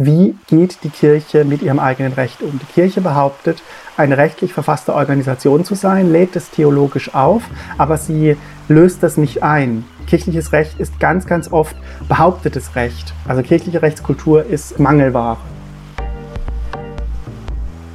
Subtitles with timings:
[0.00, 2.60] wie geht die Kirche mit ihrem eigenen Recht um.
[2.60, 3.60] Die Kirche behauptet,
[3.96, 7.42] eine rechtlich verfasste Organisation zu sein, lädt es theologisch auf,
[7.78, 8.36] aber sie
[8.68, 9.84] löst das nicht ein.
[10.06, 11.74] Kirchliches Recht ist ganz, ganz oft
[12.08, 13.12] behauptetes Recht.
[13.26, 15.36] Also kirchliche Rechtskultur ist Mangelware.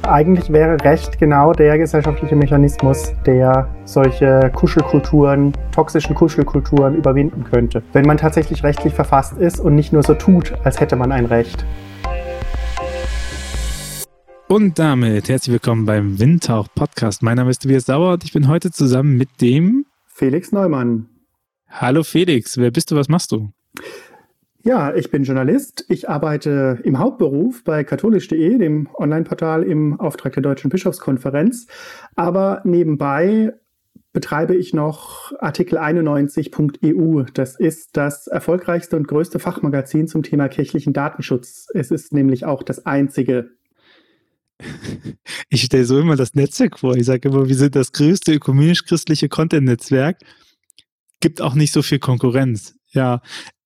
[0.02, 7.82] Eigentlich wäre Recht genau der gesellschaftliche Mechanismus, der solche Kuschelkulturen, toxischen Kuschelkulturen überwinden könnte.
[7.94, 11.24] Wenn man tatsächlich rechtlich verfasst ist und nicht nur so tut, als hätte man ein
[11.24, 11.64] Recht.
[14.54, 17.24] Und damit herzlich willkommen beim Windtauch Podcast.
[17.24, 21.08] Mein Name ist Tobias Sauer und ich bin heute zusammen mit dem Felix Neumann.
[21.68, 23.50] Hallo Felix, wer bist du, was machst du?
[24.62, 25.84] Ja, ich bin Journalist.
[25.88, 31.66] Ich arbeite im Hauptberuf bei katholisch.de, dem Online-Portal im Auftrag der Deutschen Bischofskonferenz.
[32.14, 33.54] Aber nebenbei
[34.12, 37.24] betreibe ich noch Artikel 91.eu.
[37.34, 41.66] Das ist das erfolgreichste und größte Fachmagazin zum Thema kirchlichen Datenschutz.
[41.74, 43.50] Es ist nämlich auch das einzige
[45.48, 46.96] ich stelle so immer das Netzwerk vor.
[46.96, 50.18] Ich sage immer, wir sind das größte ökumenisch-christliche Content-Netzwerk.
[51.20, 52.74] Gibt auch nicht so viel Konkurrenz.
[52.92, 53.20] Ja,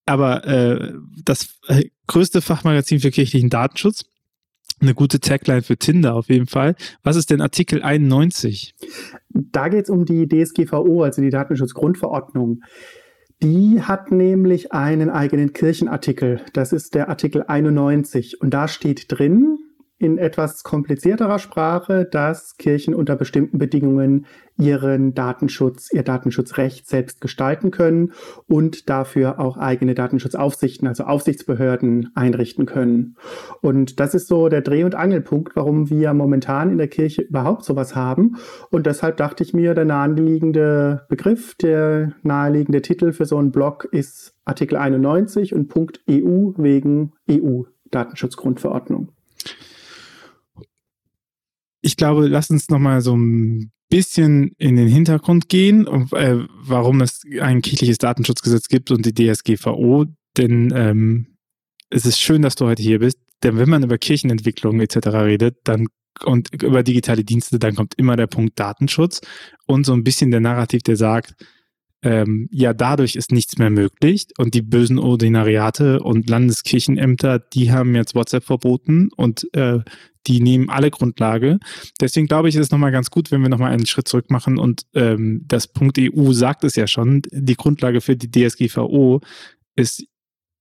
[0.06, 0.94] aber äh,
[1.24, 4.04] das äh, größte Fachmagazin für kirchlichen Datenschutz.
[4.80, 6.76] Eine gute Tagline für Tinder auf jeden Fall.
[7.02, 8.74] Was ist denn Artikel 91?
[9.28, 12.60] Da geht es um die DSGVO, also die Datenschutzgrundverordnung.
[13.42, 16.40] Die hat nämlich einen eigenen Kirchenartikel.
[16.52, 18.40] Das ist der Artikel 91.
[18.40, 19.58] Und da steht drin,
[19.98, 27.70] in etwas komplizierterer Sprache, dass Kirchen unter bestimmten Bedingungen ihren Datenschutz, ihr Datenschutzrecht selbst gestalten
[27.70, 28.12] können
[28.46, 33.16] und dafür auch eigene Datenschutzaufsichten, also Aufsichtsbehörden einrichten können.
[33.60, 37.64] Und das ist so der Dreh- und Angelpunkt, warum wir momentan in der Kirche überhaupt
[37.64, 38.36] sowas haben.
[38.70, 43.88] Und deshalb dachte ich mir, der naheliegende Begriff, der naheliegende Titel für so einen Blog
[43.90, 49.12] ist Artikel 91 und Punkt EU wegen EU Datenschutzgrundverordnung
[51.80, 57.22] ich glaube, lass uns nochmal so ein bisschen in den Hintergrund gehen, äh, warum es
[57.40, 60.06] ein kirchliches Datenschutzgesetz gibt und die DSGVO.
[60.36, 61.38] Denn ähm,
[61.90, 63.18] es ist schön, dass du heute hier bist.
[63.42, 65.08] Denn wenn man über Kirchenentwicklung etc.
[65.08, 65.86] redet, dann
[66.24, 69.20] und über digitale Dienste, dann kommt immer der Punkt Datenschutz
[69.66, 71.34] und so ein bisschen der Narrativ, der sagt,
[72.02, 77.96] ähm, ja, dadurch ist nichts mehr möglich und die bösen Ordinariate und Landeskirchenämter, die haben
[77.96, 79.80] jetzt WhatsApp verboten und äh,
[80.28, 81.58] die nehmen alle Grundlage.
[82.00, 84.58] Deswegen glaube ich, ist es nochmal ganz gut, wenn wir nochmal einen Schritt zurück machen
[84.58, 89.20] und ähm, das Punkt EU sagt es ja schon, die Grundlage für die DSGVO
[89.74, 90.04] ist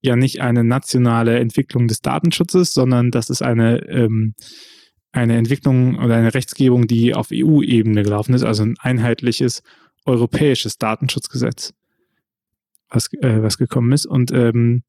[0.02, 4.34] ja nicht eine nationale Entwicklung des Datenschutzes, sondern das ist eine, ähm,
[5.12, 9.62] eine Entwicklung oder eine Rechtsgebung, die auf EU-Ebene gelaufen ist, also ein einheitliches
[10.08, 11.74] europäisches Datenschutzgesetz,
[12.90, 14.06] was, äh, was gekommen ist.
[14.06, 14.84] Und ähm,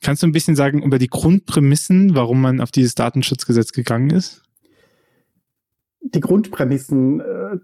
[0.00, 4.42] kannst du ein bisschen sagen über die Grundprämissen, warum man auf dieses Datenschutzgesetz gegangen ist?
[6.02, 7.20] Die Grundprämissen.
[7.20, 7.58] Äh,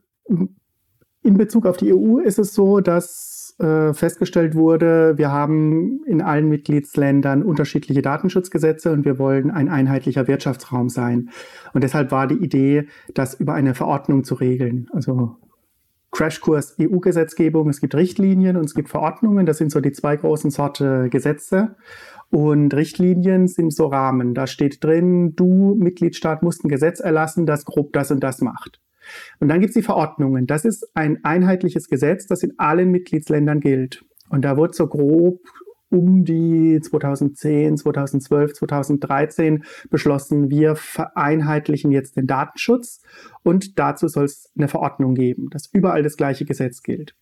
[1.23, 6.23] in Bezug auf die EU ist es so, dass äh, festgestellt wurde, wir haben in
[6.23, 11.29] allen Mitgliedsländern unterschiedliche Datenschutzgesetze und wir wollen ein einheitlicher Wirtschaftsraum sein.
[11.75, 14.89] Und deshalb war die Idee, das über eine Verordnung zu regeln.
[14.93, 15.37] Also
[16.13, 19.47] Crashkurs EU-Gesetzgebung, es gibt Richtlinien und es gibt Verordnungen.
[19.47, 21.77] Das sind so die zwei großen Sorte Gesetze.
[22.31, 24.35] Und Richtlinien sind so Rahmen.
[24.35, 28.81] Da steht drin, du Mitgliedstaat musst ein Gesetz erlassen, das grob das und das macht.
[29.41, 30.47] Und dann gibt es die Verordnungen.
[30.47, 34.05] Das ist ein einheitliches Gesetz, das in allen Mitgliedsländern gilt.
[34.29, 35.41] Und da wird so grob
[35.91, 43.01] um die 2010, 2012, 2013 beschlossen, wir vereinheitlichen jetzt den Datenschutz
[43.43, 47.15] und dazu soll es eine Verordnung geben, dass überall das gleiche Gesetz gilt.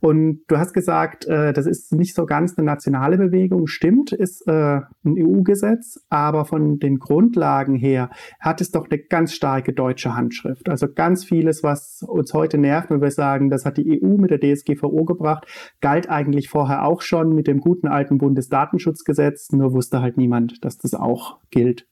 [0.00, 3.66] Und du hast gesagt, äh, das ist nicht so ganz eine nationale Bewegung.
[3.66, 8.10] Stimmt, ist äh, ein EU-Gesetz, aber von den Grundlagen her
[8.40, 10.68] hat es doch eine ganz starke deutsche Handschrift.
[10.68, 14.30] Also ganz vieles, was uns heute nervt, wenn wir sagen, das hat die EU mit
[14.30, 15.46] der DSGVO gebracht,
[15.80, 20.78] galt eigentlich vorher auch schon mit dem guten alten Bundesdatenschutzgesetz, nur wusste halt niemand, dass
[20.78, 21.86] das auch gilt.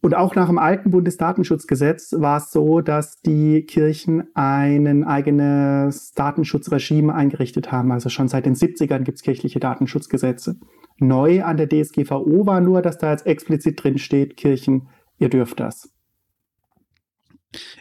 [0.00, 7.12] Und auch nach dem alten Bundesdatenschutzgesetz war es so, dass die Kirchen ein eigenes Datenschutzregime
[7.12, 7.90] eingerichtet haben.
[7.90, 10.56] Also schon seit den 70ern gibt es kirchliche Datenschutzgesetze.
[10.98, 15.58] Neu an der DSGVO war nur, dass da jetzt explizit drin steht, Kirchen, ihr dürft
[15.58, 15.90] das.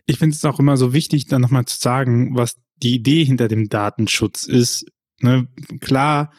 [0.06, 3.48] Ich finde es auch immer so wichtig, dann nochmal zu sagen, was die Idee hinter
[3.48, 4.86] dem Datenschutz ist.
[5.22, 5.48] Ne?
[5.82, 6.32] Klar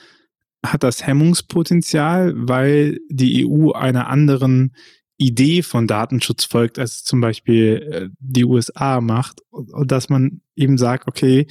[0.64, 4.74] hat das Hemmungspotenzial, weil die EU einer anderen
[5.18, 9.40] Idee von Datenschutz folgt, als zum Beispiel äh, die USA macht,
[9.84, 11.46] dass man eben sagt, okay,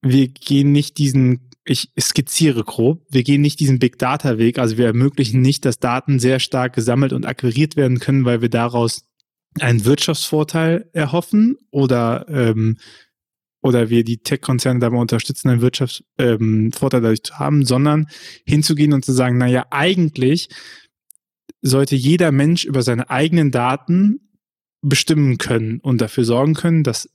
[0.00, 4.78] wir gehen nicht diesen ich skizziere grob, wir gehen nicht diesen Big Data Weg, also
[4.78, 9.04] wir ermöglichen nicht, dass Daten sehr stark gesammelt und akquiriert werden können, weil wir daraus
[9.60, 12.76] einen Wirtschaftsvorteil erhoffen oder ähm,
[13.62, 18.06] oder wir die Tech-Konzerne dabei unterstützen, einen Wirtschaftsvorteil ähm, dadurch zu haben, sondern
[18.44, 20.48] hinzugehen und zu sagen, naja, eigentlich
[21.66, 24.20] sollte jeder Mensch über seine eigenen Daten
[24.82, 27.08] bestimmen können und dafür sorgen können, dass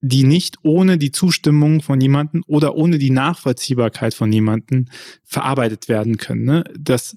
[0.00, 4.86] die nicht ohne die Zustimmung von jemandem oder ohne die Nachvollziehbarkeit von jemandem
[5.24, 6.44] verarbeitet werden können.
[6.44, 6.64] Ne?
[6.78, 7.16] Das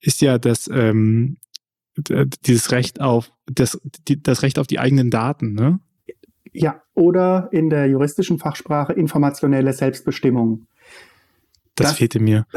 [0.00, 1.36] ist ja das, ähm,
[2.44, 5.78] dieses Recht auf das, das Recht auf die eigenen Daten, ne?
[6.56, 10.66] Ja, oder in der juristischen Fachsprache informationelle Selbstbestimmung.
[11.76, 12.46] Das, das, fehlte mir.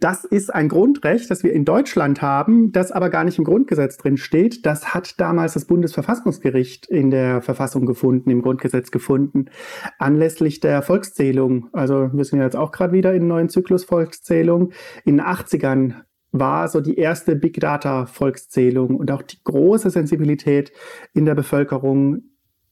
[0.00, 3.96] Das ist ein Grundrecht, das wir in Deutschland haben, das aber gar nicht im Grundgesetz
[3.96, 4.66] drin steht.
[4.66, 9.46] Das hat damals das Bundesverfassungsgericht in der Verfassung gefunden, im Grundgesetz gefunden,
[9.98, 11.68] anlässlich der Volkszählung.
[11.72, 14.72] Also wir sind jetzt auch gerade wieder in neuen Zyklus Volkszählung.
[15.04, 15.94] In den 80ern
[16.32, 20.72] war so die erste Big Data Volkszählung und auch die große Sensibilität
[21.14, 22.22] in der Bevölkerung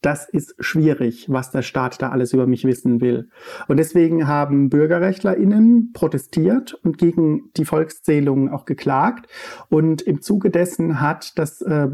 [0.05, 3.31] das ist schwierig, was der Staat da alles über mich wissen will.
[3.69, 9.29] Und deswegen haben BürgerrechtlerInnen protestiert und gegen die Volkszählung auch geklagt.
[9.71, 11.89] Und im Zuge dessen hat das äh,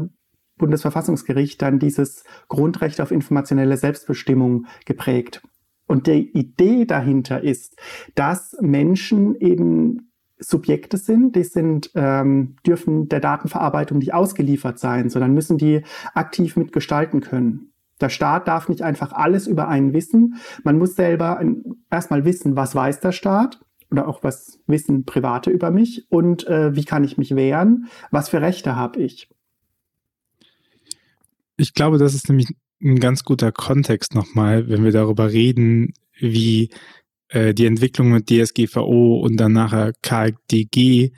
[0.57, 5.41] Bundesverfassungsgericht dann dieses Grundrecht auf informationelle Selbstbestimmung geprägt.
[5.87, 7.79] Und die Idee dahinter ist,
[8.15, 15.33] dass Menschen eben Subjekte sind, die sind, ähm, dürfen der Datenverarbeitung nicht ausgeliefert sein, sondern
[15.33, 17.70] müssen die aktiv mitgestalten können.
[18.01, 20.35] Der Staat darf nicht einfach alles über einen wissen.
[20.63, 21.41] Man muss selber
[21.89, 23.59] erstmal wissen, was weiß der Staat
[23.91, 28.29] oder auch was wissen Private über mich und äh, wie kann ich mich wehren, was
[28.29, 29.29] für Rechte habe ich.
[31.57, 32.47] Ich glaube, das ist nämlich
[32.81, 36.69] ein ganz guter Kontext nochmal, wenn wir darüber reden, wie
[37.27, 41.11] äh, die Entwicklung mit DSGVO und dann nachher KDG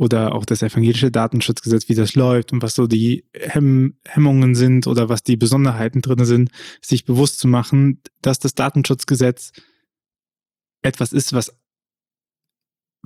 [0.00, 4.86] oder auch das evangelische Datenschutzgesetz, wie das läuft und was so die Hemm Hemmungen sind
[4.86, 6.50] oder was die Besonderheiten drin sind,
[6.80, 9.52] sich bewusst zu machen, dass das Datenschutzgesetz
[10.80, 11.54] etwas ist, was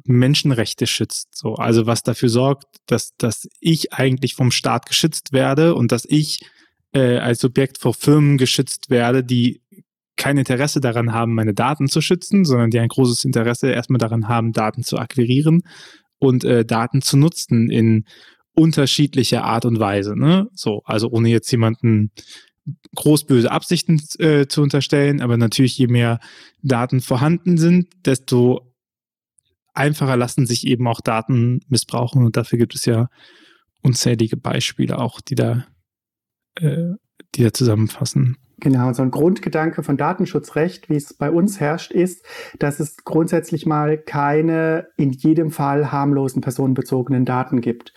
[0.05, 1.37] Menschenrechte schützt.
[1.37, 6.05] So, also was dafür sorgt, dass, dass ich eigentlich vom Staat geschützt werde und dass
[6.09, 6.49] ich
[6.93, 9.63] äh, als Subjekt vor Firmen geschützt werde, die
[10.17, 14.29] kein Interesse daran haben, meine Daten zu schützen, sondern die ein großes Interesse erstmal daran
[14.29, 15.63] haben, Daten zu akquirieren
[16.25, 18.05] und äh, Daten zu nutzen in
[18.55, 20.17] unterschiedlicher Art und Weise.
[20.17, 20.49] Ne?
[20.55, 22.11] So, also ohne jetzt jemanden
[22.95, 26.21] großböse Absichten äh, zu unterstellen, aber natürlich je mehr
[26.63, 28.73] Daten vorhanden sind, desto
[29.75, 33.09] einfacher lassen sich eben auch Daten missbrauchen und dafür gibt es ja
[33.83, 35.67] unzählige Beispiele auch, die da,
[36.55, 36.93] äh,
[37.35, 38.39] die da zusammenfassen.
[38.59, 42.25] Genau, so ein Grundgedanke von Datenschutzrecht, wie es bei uns herrscht, ist,
[42.59, 47.93] dass es grundsätzlich mal keine in jedem Fall harmlosen personenbezogenen Daten gibt.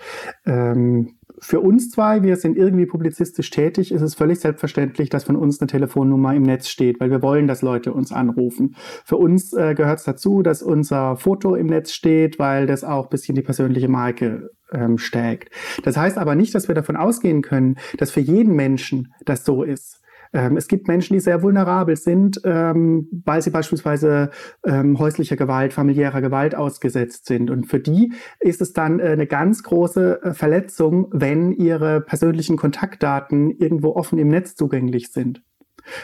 [0.45, 5.35] Ähm, für uns zwei, wir sind irgendwie publizistisch tätig, ist es völlig selbstverständlich, dass von
[5.35, 8.75] uns eine Telefonnummer im Netz steht, weil wir wollen, dass Leute uns anrufen.
[9.05, 13.05] Für uns äh, gehört es dazu, dass unser Foto im Netz steht, weil das auch
[13.05, 15.49] ein bisschen die persönliche Marke ähm, stärkt.
[15.83, 19.63] Das heißt aber nicht, dass wir davon ausgehen können, dass für jeden Menschen das so
[19.63, 20.01] ist.
[20.33, 24.31] Ähm, es gibt Menschen, die sehr vulnerabel sind, ähm, weil sie beispielsweise
[24.65, 27.49] ähm, häuslicher Gewalt, familiärer Gewalt ausgesetzt sind.
[27.49, 32.57] Und für die ist es dann äh, eine ganz große äh, Verletzung, wenn ihre persönlichen
[32.57, 35.41] Kontaktdaten irgendwo offen im Netz zugänglich sind.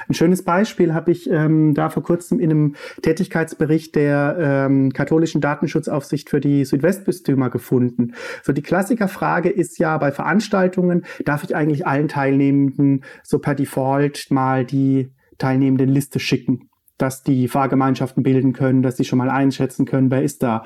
[0.08, 5.42] Ein schönes Beispiel habe ich ähm, da vor kurzem in einem Tätigkeitsbericht der ähm, katholischen
[5.42, 8.14] Datenschutzaufsicht für die Südwestbistümer gefunden.
[8.44, 14.32] So die Klassikerfrage ist ja bei Veranstaltungen, darf ich eigentlich allen Teilnehmenden so per Default
[14.32, 16.70] mal die teilnehmenden Liste schicken?
[16.98, 20.64] dass die Fahrgemeinschaften bilden können, dass sie schon mal einschätzen können, wer ist da.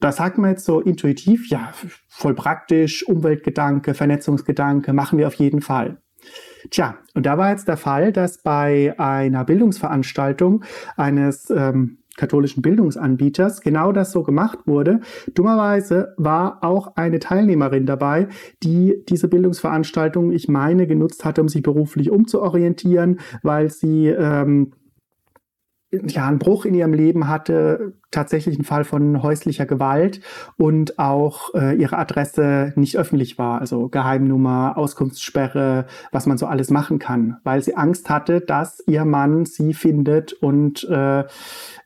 [0.00, 1.72] Da sagt man jetzt so intuitiv, ja,
[2.08, 6.00] voll praktisch, Umweltgedanke, Vernetzungsgedanke, machen wir auf jeden Fall.
[6.70, 10.64] Tja, und da war jetzt der Fall, dass bei einer Bildungsveranstaltung
[10.96, 15.00] eines ähm, katholischen Bildungsanbieters genau das so gemacht wurde.
[15.34, 18.28] Dummerweise war auch eine Teilnehmerin dabei,
[18.62, 24.72] die diese Bildungsveranstaltung, ich meine, genutzt hatte, um sich beruflich umzuorientieren, weil sie ähm,
[25.90, 30.20] ja, einen Bruch in ihrem Leben hatte, tatsächlich einen Fall von häuslicher Gewalt
[30.56, 36.70] und auch äh, ihre Adresse nicht öffentlich war, also Geheimnummer, Auskunftssperre, was man so alles
[36.70, 41.24] machen kann, weil sie Angst hatte, dass ihr Mann sie findet und äh,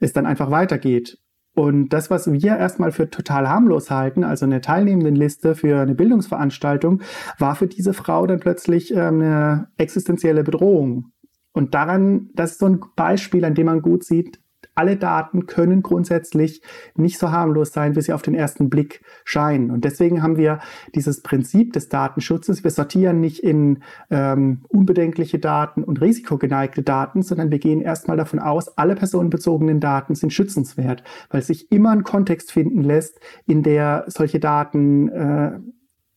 [0.01, 1.19] es dann einfach weitergeht.
[1.55, 7.03] Und das, was wir erstmal für total harmlos halten, also eine Teilnehmendenliste für eine Bildungsveranstaltung,
[7.39, 11.12] war für diese Frau dann plötzlich äh, eine existenzielle Bedrohung.
[11.53, 14.43] Und daran, das ist so ein Beispiel, an dem man gut sieht,
[14.75, 16.63] alle Daten können grundsätzlich
[16.95, 19.71] nicht so harmlos sein, wie sie auf den ersten Blick scheinen.
[19.71, 20.61] Und deswegen haben wir
[20.95, 22.65] dieses Prinzip des Datenschutzes.
[22.65, 28.39] Wir sortieren nicht in ähm, unbedenkliche Daten und risikogeneigte Daten, sondern wir gehen erstmal davon
[28.39, 34.05] aus, alle personenbezogenen Daten sind schützenswert, weil sich immer ein Kontext finden lässt, in der
[34.07, 35.59] solche Daten äh,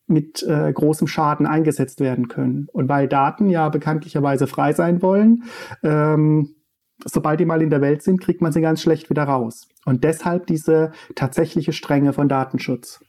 [0.07, 2.67] mit äh, großem Schaden eingesetzt werden können.
[2.71, 5.43] Und weil Daten ja bekanntlicherweise frei sein wollen,
[5.83, 6.55] ähm,
[7.03, 9.67] sobald die mal in der Welt sind, kriegt man sie ganz schlecht wieder raus.
[9.85, 12.99] Und deshalb diese tatsächliche Strenge von Datenschutz.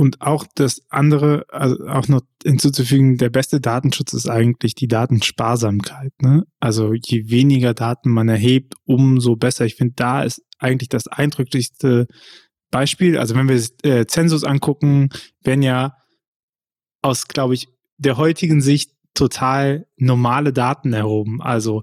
[0.00, 6.12] Und auch das andere, also auch noch hinzuzufügen, der beste Datenschutz ist eigentlich die Datensparsamkeit.
[6.22, 6.44] Ne?
[6.58, 9.66] Also je weniger Daten man erhebt, umso besser.
[9.66, 12.06] Ich finde, da ist eigentlich das eindrücklichste
[12.70, 15.10] Beispiel, also wenn wir äh, Zensus angucken,
[15.42, 15.96] werden ja
[17.02, 21.42] aus, glaube ich, der heutigen Sicht total normale Daten erhoben.
[21.42, 21.82] Also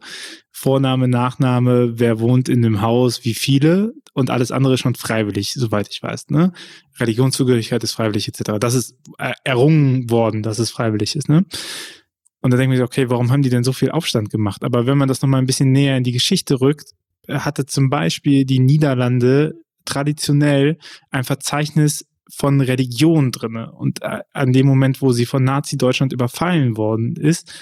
[0.52, 5.88] Vorname, Nachname, wer wohnt in dem Haus, wie viele und alles andere schon freiwillig, soweit
[5.92, 6.30] ich weiß.
[6.30, 6.54] Ne?
[7.00, 8.54] Religionszugehörigkeit ist freiwillig etc.
[8.60, 11.30] Das ist äh, errungen worden, dass es freiwillig ist.
[11.30, 11.46] Ne?
[12.42, 14.64] Und da denke ich, okay, warum haben die denn so viel Aufstand gemacht?
[14.64, 16.94] Aber wenn man das nochmal ein bisschen näher in die Geschichte rückt,
[17.30, 19.54] hatte zum Beispiel die Niederlande
[19.88, 20.78] traditionell
[21.10, 23.72] ein Verzeichnis von Religion drinne.
[23.72, 27.54] Und äh, an dem Moment, wo sie von Nazi-Deutschland überfallen worden ist,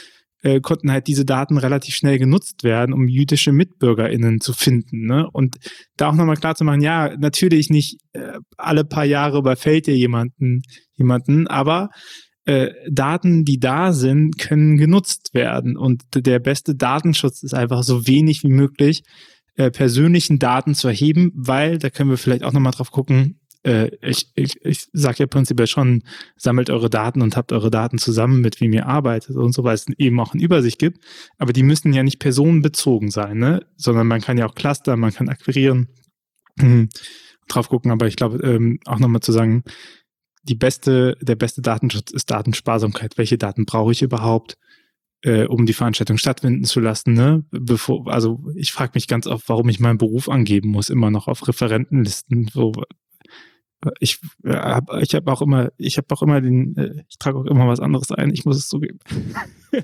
[0.42, 5.06] äh, konnten halt diese Daten relativ schnell genutzt werden, um jüdische MitbürgerInnen zu finden.
[5.06, 5.28] Ne?
[5.32, 5.58] Und
[5.98, 9.98] da auch nochmal klar zu machen, ja, natürlich nicht äh, alle paar Jahre überfällt ihr
[9.98, 10.62] jemanden,
[10.94, 11.90] jemanden, aber
[12.46, 15.78] äh, Daten, die da sind, können genutzt werden.
[15.78, 19.02] Und der beste Datenschutz ist einfach so wenig wie möglich
[19.56, 23.90] äh, persönlichen Daten zu erheben, weil, da können wir vielleicht auch nochmal drauf gucken, äh,
[24.02, 26.04] ich, ich, ich sage ja prinzipiell schon,
[26.38, 29.74] sammelt eure Daten und habt eure Daten zusammen, mit wem ihr arbeitet und so, weil
[29.74, 31.04] es eben auch eine Übersicht gibt.
[31.38, 33.66] Aber die müssen ja nicht personenbezogen sein, ne?
[33.76, 35.88] sondern man kann ja auch clustern, man kann akquirieren,
[37.48, 37.92] drauf gucken.
[37.92, 39.64] Aber ich glaube, ähm, auch nochmal zu sagen,
[40.44, 43.18] die beste, der beste Datenschutz ist Datensparsamkeit.
[43.18, 44.58] Welche Daten brauche ich überhaupt?
[45.26, 47.14] Äh, um die Veranstaltung stattfinden zu lassen.
[47.14, 47.44] Ne?
[47.50, 51.28] Bevor, also ich frage mich ganz oft, warum ich meinen Beruf angeben muss, immer noch
[51.28, 52.50] auf Referentenlisten.
[52.54, 52.74] So,
[54.00, 57.40] ich äh, habe ich hab auch immer, ich habe auch immer den, äh, ich trage
[57.40, 59.00] auch immer was anderes ein, ich muss es zugeben.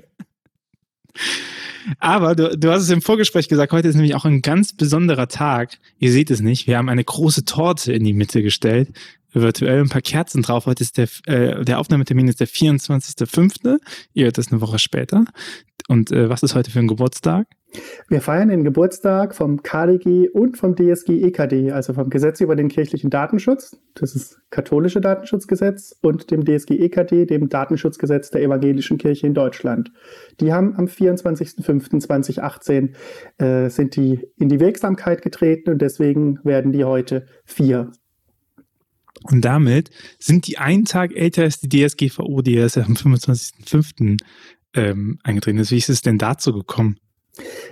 [1.98, 5.26] Aber du, du hast es im Vorgespräch gesagt, heute ist nämlich auch ein ganz besonderer
[5.26, 5.78] Tag.
[5.98, 6.68] Ihr seht es nicht.
[6.68, 8.90] Wir haben eine große Torte in die Mitte gestellt
[9.40, 10.66] virtuell ein paar Kerzen drauf.
[10.66, 13.78] Heute ist der, äh, der Aufnahmetermin ist der 24.05.
[14.12, 15.24] Ihr hört das eine Woche später.
[15.88, 17.46] Und äh, was ist heute für ein Geburtstag?
[18.08, 22.68] Wir feiern den Geburtstag vom KDG und vom DSG EKD, also vom Gesetz über den
[22.68, 29.26] kirchlichen Datenschutz, das ist katholische Datenschutzgesetz, und dem DSG EKD, dem Datenschutzgesetz der evangelischen Kirche
[29.26, 29.90] in Deutschland.
[30.40, 32.90] Die haben am 24.05.2018
[33.38, 37.90] äh, sind die in die Wirksamkeit getreten und deswegen werden die heute vier.
[39.24, 44.18] Und damit sind die einen Tag älter als die DSGVO, die erst am 25.05.
[44.74, 45.70] Ähm, eingetreten ist.
[45.70, 46.96] Wie ist es denn dazu gekommen?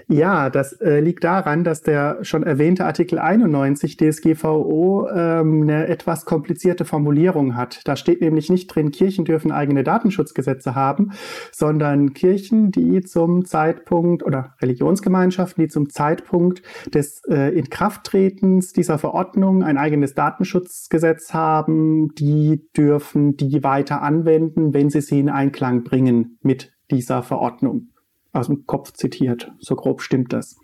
[0.08, 6.24] Ja, das äh, liegt daran, dass der schon erwähnte Artikel 91 DSGVO ähm, eine etwas
[6.24, 7.82] komplizierte Formulierung hat.
[7.84, 11.12] Da steht nämlich nicht drin, Kirchen dürfen eigene Datenschutzgesetze haben,
[11.52, 16.62] sondern Kirchen, die zum Zeitpunkt oder Religionsgemeinschaften, die zum Zeitpunkt
[16.94, 24.88] des äh, Inkrafttretens dieser Verordnung ein eigenes Datenschutzgesetz haben, die dürfen die weiter anwenden, wenn
[24.88, 27.90] sie sie in Einklang bringen mit dieser Verordnung
[28.32, 29.52] aus dem Kopf zitiert.
[29.58, 30.56] So grob stimmt das.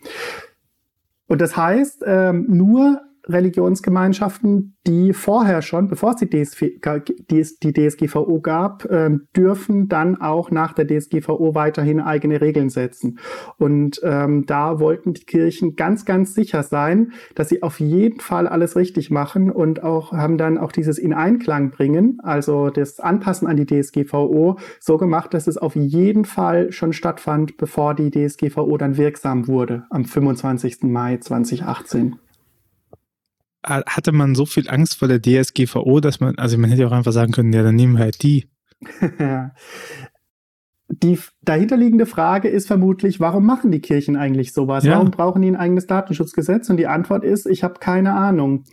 [1.27, 6.63] Und das heißt, ähm, nur Religionsgemeinschaften, die vorher schon, bevor es die, DSV,
[7.63, 13.19] die DSGVO gab, ähm, dürfen dann auch nach der DSGVO weiterhin eigene Regeln setzen.
[13.59, 18.47] Und ähm, da wollten die Kirchen ganz, ganz sicher sein, dass sie auf jeden Fall
[18.47, 23.49] alles richtig machen und auch haben dann auch dieses in Einklang bringen, also das Anpassen
[23.49, 28.77] an die DSGVO, so gemacht, dass es auf jeden Fall schon stattfand, bevor die DSGVO
[28.77, 30.85] dann wirksam wurde, am 25.
[30.85, 32.17] Mai 2018
[33.67, 37.13] hatte man so viel Angst vor der DSGVO, dass man, also man hätte auch einfach
[37.13, 38.49] sagen können, ja, dann nehmen wir halt die.
[40.89, 44.85] die dahinterliegende Frage ist vermutlich, warum machen die Kirchen eigentlich sowas?
[44.85, 44.93] Ja.
[44.93, 46.71] Warum brauchen die ein eigenes Datenschutzgesetz?
[46.71, 48.65] Und die Antwort ist, ich habe keine Ahnung.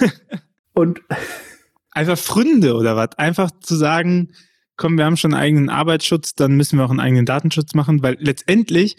[0.72, 1.02] Und
[1.90, 3.18] einfach Fründe oder was?
[3.18, 4.32] Einfach zu sagen,
[4.76, 8.02] komm, wir haben schon einen eigenen Arbeitsschutz, dann müssen wir auch einen eigenen Datenschutz machen,
[8.02, 8.96] weil letztendlich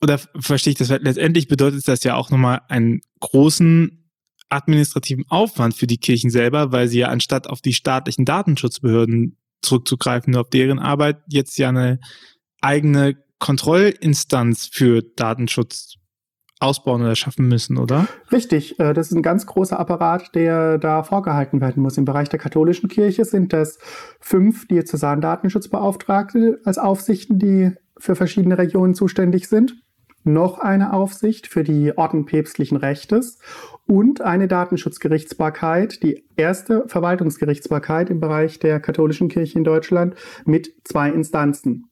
[0.00, 0.88] oder verstehe ich das?
[0.88, 3.97] Letztendlich bedeutet das ja auch nochmal einen großen
[4.48, 10.32] administrativen Aufwand für die Kirchen selber, weil sie ja anstatt auf die staatlichen Datenschutzbehörden zurückzugreifen,
[10.32, 12.00] nur auf deren Arbeit jetzt ja eine
[12.60, 15.98] eigene Kontrollinstanz für Datenschutz
[16.60, 18.08] ausbauen oder schaffen müssen, oder?
[18.32, 21.96] Richtig, äh, das ist ein ganz großer Apparat, der da vorgehalten werden muss.
[21.98, 23.78] Im Bereich der katholischen Kirche sind das
[24.20, 29.76] fünf Diözesan-Datenschutzbeauftragte als Aufsichten, die für verschiedene Regionen zuständig sind.
[30.28, 33.38] Noch eine Aufsicht für die Orden päpstlichen Rechtes
[33.86, 41.08] und eine Datenschutzgerichtsbarkeit, die erste Verwaltungsgerichtsbarkeit im Bereich der katholischen Kirche in Deutschland mit zwei
[41.08, 41.86] Instanzen.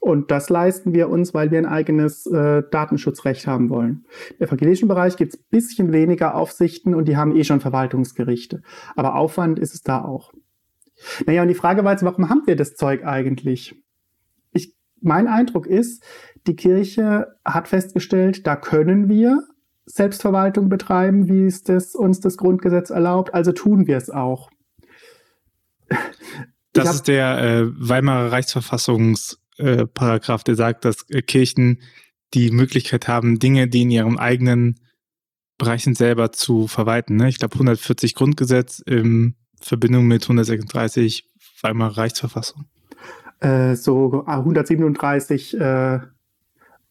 [0.00, 4.06] Und das leisten wir uns, weil wir ein eigenes äh, Datenschutzrecht haben wollen.
[4.40, 8.62] Im evangelischen Bereich gibt es ein bisschen weniger Aufsichten und die haben eh schon Verwaltungsgerichte.
[8.96, 10.32] Aber Aufwand ist es da auch.
[11.26, 13.80] Naja, und die Frage war jetzt, warum haben wir das Zeug eigentlich?
[15.00, 16.02] Mein Eindruck ist,
[16.46, 19.42] die Kirche hat festgestellt, da können wir
[19.86, 24.50] Selbstverwaltung betreiben, wie es das, uns das Grundgesetz erlaubt, also tun wir es auch.
[26.72, 29.86] Das ist der äh, Weimarer Reichsverfassungs äh,
[30.46, 31.82] der sagt, dass äh, Kirchen
[32.34, 34.78] die Möglichkeit haben, Dinge, die in ihrem eigenen
[35.56, 37.16] Bereich sind, selber zu verwalten.
[37.16, 37.28] Ne?
[37.28, 41.28] Ich glaube 140 Grundgesetz in Verbindung mit 136
[41.62, 42.66] Weimarer Reichsverfassung.
[43.40, 46.00] Äh, so 137 äh,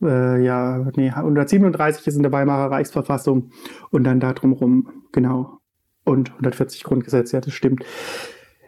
[0.01, 3.51] äh, ja, nee, 137 ist in der Weimarer Reichsverfassung
[3.89, 5.59] und dann da drumherum, genau.
[6.03, 7.83] Und 140 Grundgesetz, ja, das stimmt.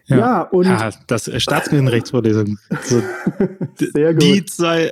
[0.05, 0.65] Ja, ja und.
[0.65, 2.57] Ja, das Staatsgewinnrechtsvorlesung.
[2.81, 3.01] So,
[3.75, 4.23] Sehr gut.
[4.23, 4.91] Die zwei.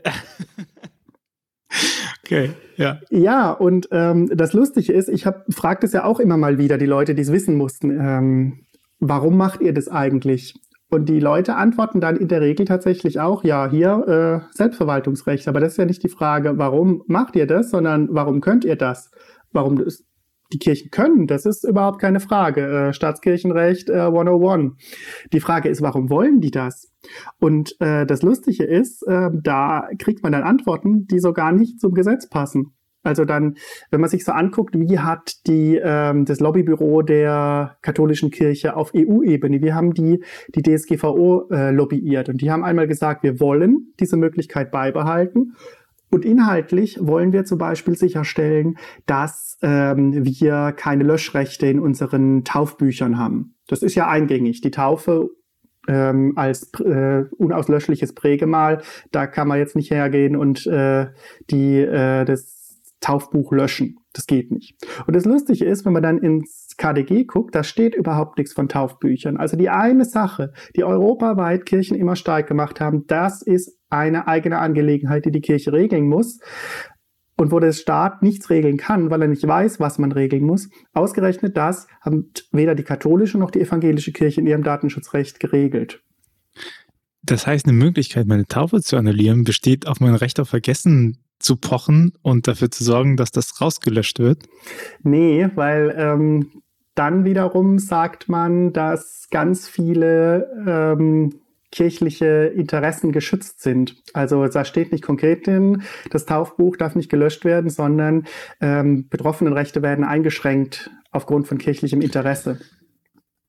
[2.23, 2.99] okay, ja.
[3.09, 6.85] Ja, und ähm, das Lustige ist, ich frage das ja auch immer mal wieder, die
[6.85, 7.89] Leute, die es wissen mussten.
[7.89, 8.59] Ähm,
[8.99, 10.53] warum macht ihr das eigentlich?
[10.89, 15.47] Und die Leute antworten dann in der Regel tatsächlich auch, ja, hier äh, Selbstverwaltungsrecht.
[15.47, 18.77] Aber das ist ja nicht die Frage, warum macht ihr das, sondern warum könnt ihr
[18.77, 19.11] das?
[19.51, 20.03] Warum das,
[20.53, 22.61] die Kirchen können, das ist überhaupt keine Frage.
[22.61, 24.73] Äh, Staatskirchenrecht äh, 101.
[25.33, 26.89] Die Frage ist, warum wollen die das?
[27.39, 31.81] Und äh, das Lustige ist, äh, da kriegt man dann Antworten, die so gar nicht
[31.81, 32.76] zum Gesetz passen.
[33.07, 33.55] Also dann,
[33.89, 38.91] wenn man sich so anguckt, wie hat die, ähm, das Lobbybüro der katholischen Kirche auf
[38.93, 40.23] EU-Ebene, wie haben die
[40.53, 42.27] die DSGVO äh, lobbyiert?
[42.27, 45.53] Und die haben einmal gesagt, wir wollen diese Möglichkeit beibehalten.
[46.09, 53.17] Und inhaltlich wollen wir zum Beispiel sicherstellen, dass ähm, wir keine Löschrechte in unseren Taufbüchern
[53.17, 53.55] haben.
[53.67, 54.61] Das ist ja eingängig.
[54.61, 55.29] Die Taufe
[55.87, 61.07] ähm, als äh, unauslöschliches Prägemal, da kann man jetzt nicht hergehen und äh,
[61.49, 62.56] die, äh, das
[63.07, 63.95] Taufbuch löschen.
[64.11, 64.75] Das geht nicht.
[65.05, 68.67] Und das Lustige ist, wenn man dann ins KDG guckt, da steht überhaupt nichts von
[68.67, 69.37] Taufbüchern.
[69.37, 74.59] Also die eine Sache, die europaweit Kirchen immer stark gemacht haben, das ist eine eigene
[74.59, 76.39] Angelegenheit, die die Kirche regeln muss.
[77.39, 80.69] Und wo der Staat nichts regeln kann, weil er nicht weiß, was man regeln muss.
[80.93, 86.03] Ausgerechnet das haben weder die katholische noch die evangelische Kirche in ihrem Datenschutzrecht geregelt.
[87.21, 91.55] Das heißt, eine Möglichkeit, meine Taufe zu annullieren, besteht auf mein Recht auf Vergessen zu
[91.55, 94.43] pochen und dafür zu sorgen, dass das rausgelöscht wird?
[95.03, 96.51] Nee, weil ähm,
[96.95, 103.95] dann wiederum sagt man, dass ganz viele ähm, kirchliche Interessen geschützt sind.
[104.13, 108.25] Also da steht nicht konkret drin, das Taufbuch darf nicht gelöscht werden, sondern
[108.61, 112.59] ähm, Betroffenenrechte werden eingeschränkt aufgrund von kirchlichem Interesse.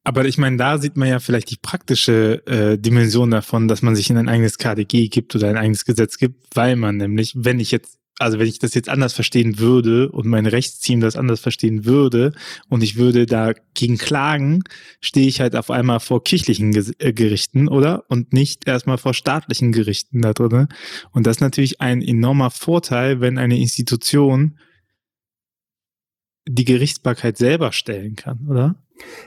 [0.09, 3.95] Aber ich meine, da sieht man ja vielleicht die praktische äh, Dimension davon, dass man
[3.95, 7.61] sich in ein eigenes KDG gibt oder ein eigenes Gesetz gibt, weil man nämlich, wenn
[7.61, 11.41] ich jetzt, also wenn ich das jetzt anders verstehen würde und mein Rechtsteam das anders
[11.41, 12.33] verstehen würde
[12.71, 14.65] und ich würde dagegen klagen,
[15.03, 18.05] stehe ich halt auf einmal vor kirchlichen äh, Gerichten, oder?
[18.09, 20.69] Und nicht erstmal vor staatlichen Gerichten da drin.
[21.13, 24.57] Und das ist natürlich ein enormer Vorteil, wenn eine Institution
[26.49, 28.77] die Gerichtsbarkeit selber stellen kann, oder?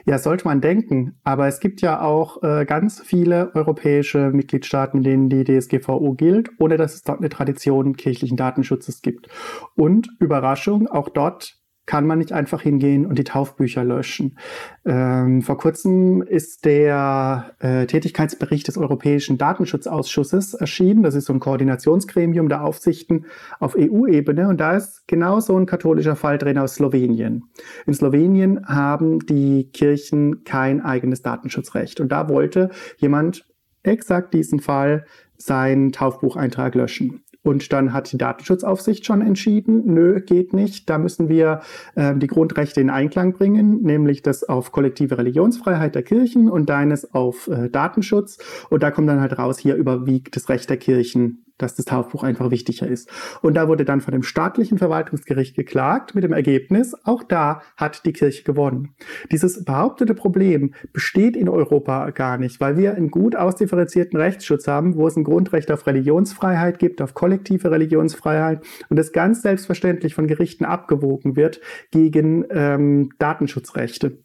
[0.06, 1.16] Ja, sollte man denken.
[1.24, 6.50] Aber es gibt ja auch äh, ganz viele europäische Mitgliedstaaten, in denen die DSGVO gilt,
[6.60, 9.30] ohne dass es dort eine Tradition kirchlichen Datenschutzes gibt.
[9.76, 14.38] Und Überraschung, auch dort kann man nicht einfach hingehen und die Taufbücher löschen.
[14.86, 21.04] Ähm, vor kurzem ist der äh, Tätigkeitsbericht des Europäischen Datenschutzausschusses erschienen.
[21.04, 23.26] Das ist so ein Koordinationsgremium der Aufsichten
[23.60, 27.46] auf EU-Ebene und da ist genau so ein katholischer Fall drin aus Slowenien.
[27.86, 33.46] In Slowenien haben die Kirchen kein eigenes Datenschutzrecht und da wollte jemand
[33.84, 35.06] exakt diesen Fall
[35.38, 37.24] seinen Taufbucheintrag löschen.
[37.44, 40.90] Und dann hat die Datenschutzaufsicht schon entschieden, nö, geht nicht.
[40.90, 41.62] Da müssen wir
[41.96, 47.14] äh, die Grundrechte in Einklang bringen, nämlich das auf kollektive Religionsfreiheit der Kirchen und deines
[47.14, 48.38] auf äh, Datenschutz.
[48.70, 52.24] Und da kommt dann halt raus, hier überwiegt das Recht der Kirchen dass das Taufbuch
[52.24, 53.10] einfach wichtiger ist.
[53.41, 58.06] Und da wurde dann von dem staatlichen Verwaltungsgericht geklagt mit dem Ergebnis, auch da hat
[58.06, 58.95] die Kirche gewonnen.
[59.32, 64.95] Dieses behauptete Problem besteht in Europa gar nicht, weil wir einen gut ausdifferenzierten Rechtsschutz haben,
[64.95, 70.28] wo es ein Grundrecht auf Religionsfreiheit gibt, auf kollektive Religionsfreiheit und das ganz selbstverständlich von
[70.28, 74.19] Gerichten abgewogen wird gegen ähm, Datenschutzrechte.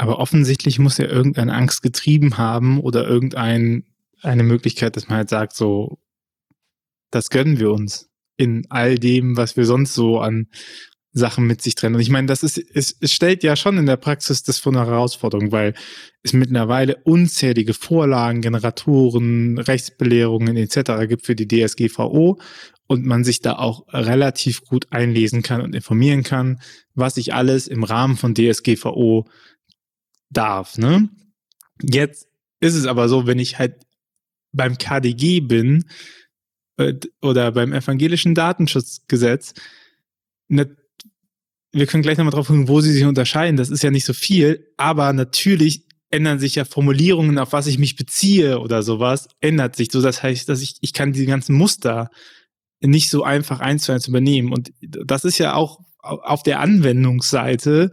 [0.00, 3.06] Aber offensichtlich muss er irgendeine Angst getrieben haben oder
[4.22, 5.98] irgendeine Möglichkeit, dass man halt sagt, so,
[7.10, 10.48] das gönnen wir uns in all dem, was wir sonst so an
[11.12, 11.96] Sachen mit sich trennen.
[11.96, 14.72] Und ich meine, das ist, es, es stellt ja schon in der Praxis das vor
[14.72, 15.74] eine Herausforderung, weil
[16.22, 21.08] es mittlerweile unzählige Vorlagen, Generatoren, Rechtsbelehrungen etc.
[21.08, 22.38] gibt für die DSGVO
[22.86, 26.60] und man sich da auch relativ gut einlesen kann und informieren kann,
[26.94, 29.26] was ich alles im Rahmen von DSGVO
[30.30, 30.78] darf.
[30.78, 31.08] Ne?
[31.82, 32.28] Jetzt
[32.60, 33.74] ist es aber so, wenn ich halt
[34.52, 35.84] beim KDG bin
[36.76, 39.54] äh, oder beim evangelischen Datenschutzgesetz,
[40.48, 40.76] ne,
[41.72, 43.56] wir können gleich nochmal drauf gucken, wo sie sich unterscheiden.
[43.56, 47.78] Das ist ja nicht so viel, aber natürlich ändern sich ja Formulierungen, auf was ich
[47.78, 50.02] mich beziehe oder sowas, ändert sich so.
[50.02, 52.10] Das heißt, dass ich, ich kann die ganzen Muster
[52.80, 54.52] nicht so einfach eins zu eins übernehmen.
[54.52, 57.92] Und das ist ja auch auf der Anwendungsseite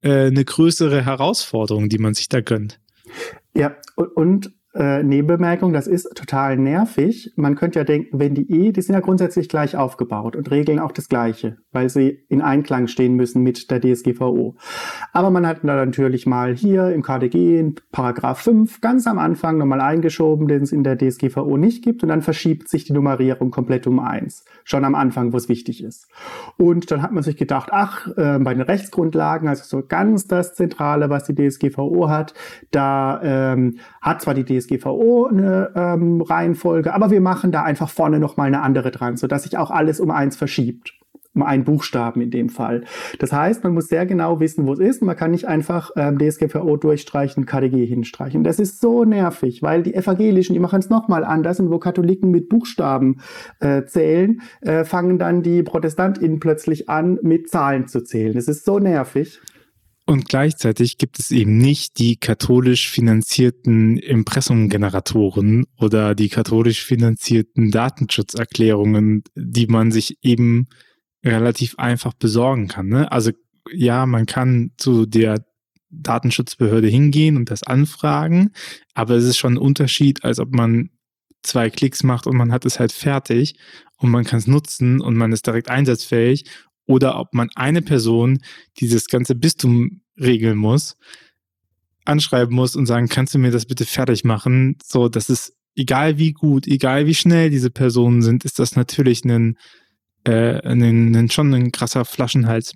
[0.00, 2.80] äh, eine größere Herausforderung, die man sich da gönnt.
[3.54, 7.32] Ja, und äh, Nebenbemerkung, das ist total nervig.
[7.36, 10.78] Man könnte ja denken, wenn die E, die sind ja grundsätzlich gleich aufgebaut und regeln
[10.78, 14.56] auch das Gleiche, weil sie in Einklang stehen müssen mit der DSGVO.
[15.12, 19.58] Aber man hat da natürlich mal hier im KDG in Paragraph 5 ganz am Anfang
[19.58, 23.50] nochmal eingeschoben, den es in der DSGVO nicht gibt und dann verschiebt sich die Nummerierung
[23.50, 24.46] komplett um eins.
[24.64, 26.08] Schon am Anfang, wo es wichtig ist.
[26.56, 30.54] Und dann hat man sich gedacht, ach, äh, bei den Rechtsgrundlagen, also so ganz das
[30.54, 32.32] Zentrale, was die DSGVO hat,
[32.70, 37.88] da ähm, hat zwar die DSGVO DSGVO eine ähm, Reihenfolge, aber wir machen da einfach
[37.88, 40.94] vorne nochmal eine andere dran, sodass sich auch alles um eins verschiebt.
[41.34, 42.84] Um einen Buchstaben in dem Fall.
[43.18, 45.00] Das heißt, man muss sehr genau wissen, wo es ist.
[45.00, 48.44] Man kann nicht einfach ähm, DSGVO durchstreichen, KDG hinstreichen.
[48.44, 51.58] Das ist so nervig, weil die Evangelischen, die machen es nochmal anders.
[51.58, 53.22] Und wo Katholiken mit Buchstaben
[53.60, 58.34] äh, zählen, äh, fangen dann die ProtestantInnen plötzlich an, mit Zahlen zu zählen.
[58.34, 59.40] Das ist so nervig.
[60.12, 69.22] Und gleichzeitig gibt es eben nicht die katholisch finanzierten Impressumgeneratoren oder die katholisch finanzierten Datenschutzerklärungen,
[69.34, 70.68] die man sich eben
[71.24, 72.88] relativ einfach besorgen kann.
[72.88, 73.10] Ne?
[73.10, 73.30] Also
[73.72, 75.46] ja, man kann zu der
[75.88, 78.50] Datenschutzbehörde hingehen und das anfragen,
[78.92, 80.90] aber es ist schon ein Unterschied, als ob man
[81.42, 83.54] zwei Klicks macht und man hat es halt fertig
[83.96, 86.44] und man kann es nutzen und man ist direkt einsatzfähig
[86.86, 88.40] oder ob man eine Person,
[88.78, 90.96] die das ganze Bistum regeln muss,
[92.04, 94.76] anschreiben muss und sagen, kannst du mir das bitte fertig machen?
[94.84, 99.24] So, das ist egal wie gut, egal wie schnell diese Personen sind, ist das natürlich
[99.24, 99.56] ein,
[100.24, 102.74] äh, ein, ein schon ein krasser Flaschenhals.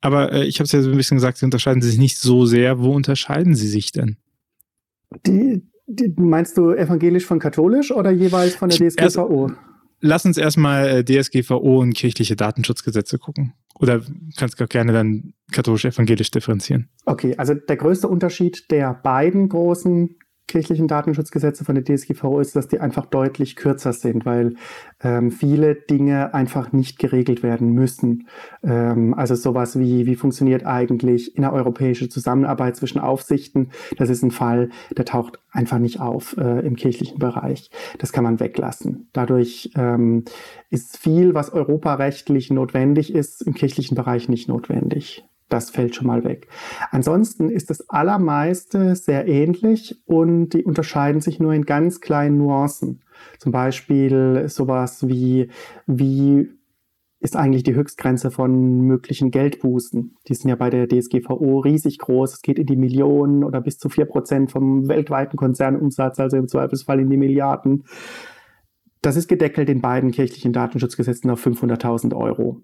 [0.00, 2.46] Aber äh, ich habe es ja so ein bisschen gesagt, sie unterscheiden sich nicht so
[2.46, 2.78] sehr.
[2.78, 4.16] Wo unterscheiden sie sich denn?
[5.26, 9.48] Die, die meinst du evangelisch von katholisch oder jeweils von der DSGVO?
[9.48, 9.58] Erst,
[10.00, 13.54] lass uns erstmal äh, DSGVO und kirchliche Datenschutzgesetze gucken.
[13.78, 14.02] Oder
[14.36, 16.88] kannst du auch gerne dann katholisch-evangelisch differenzieren.
[17.04, 20.16] Okay, also der größte Unterschied der beiden großen
[20.48, 24.54] kirchlichen Datenschutzgesetze von der DSGVO ist, dass die einfach deutlich kürzer sind, weil
[25.00, 28.26] ähm, viele Dinge einfach nicht geregelt werden müssen.
[28.64, 33.70] Ähm, also sowas wie, wie funktioniert eigentlich innereuropäische Zusammenarbeit zwischen Aufsichten?
[33.96, 37.70] Das ist ein Fall, der taucht einfach nicht auf äh, im kirchlichen Bereich.
[37.98, 39.08] Das kann man weglassen.
[39.12, 40.24] Dadurch ähm,
[40.70, 45.24] ist viel, was europarechtlich notwendig ist, im kirchlichen Bereich nicht notwendig.
[45.48, 46.48] Das fällt schon mal weg.
[46.90, 53.02] Ansonsten ist das Allermeiste sehr ähnlich und die unterscheiden sich nur in ganz kleinen Nuancen.
[53.38, 55.50] Zum Beispiel sowas wie,
[55.86, 56.50] wie
[57.20, 60.16] ist eigentlich die Höchstgrenze von möglichen Geldbußen.
[60.28, 62.34] Die sind ja bei der DSGVO riesig groß.
[62.34, 66.46] Es geht in die Millionen oder bis zu vier Prozent vom weltweiten Konzernumsatz, also im
[66.46, 67.84] Zweifelsfall in die Milliarden.
[69.00, 72.62] Das ist gedeckelt in beiden kirchlichen Datenschutzgesetzen auf 500.000 Euro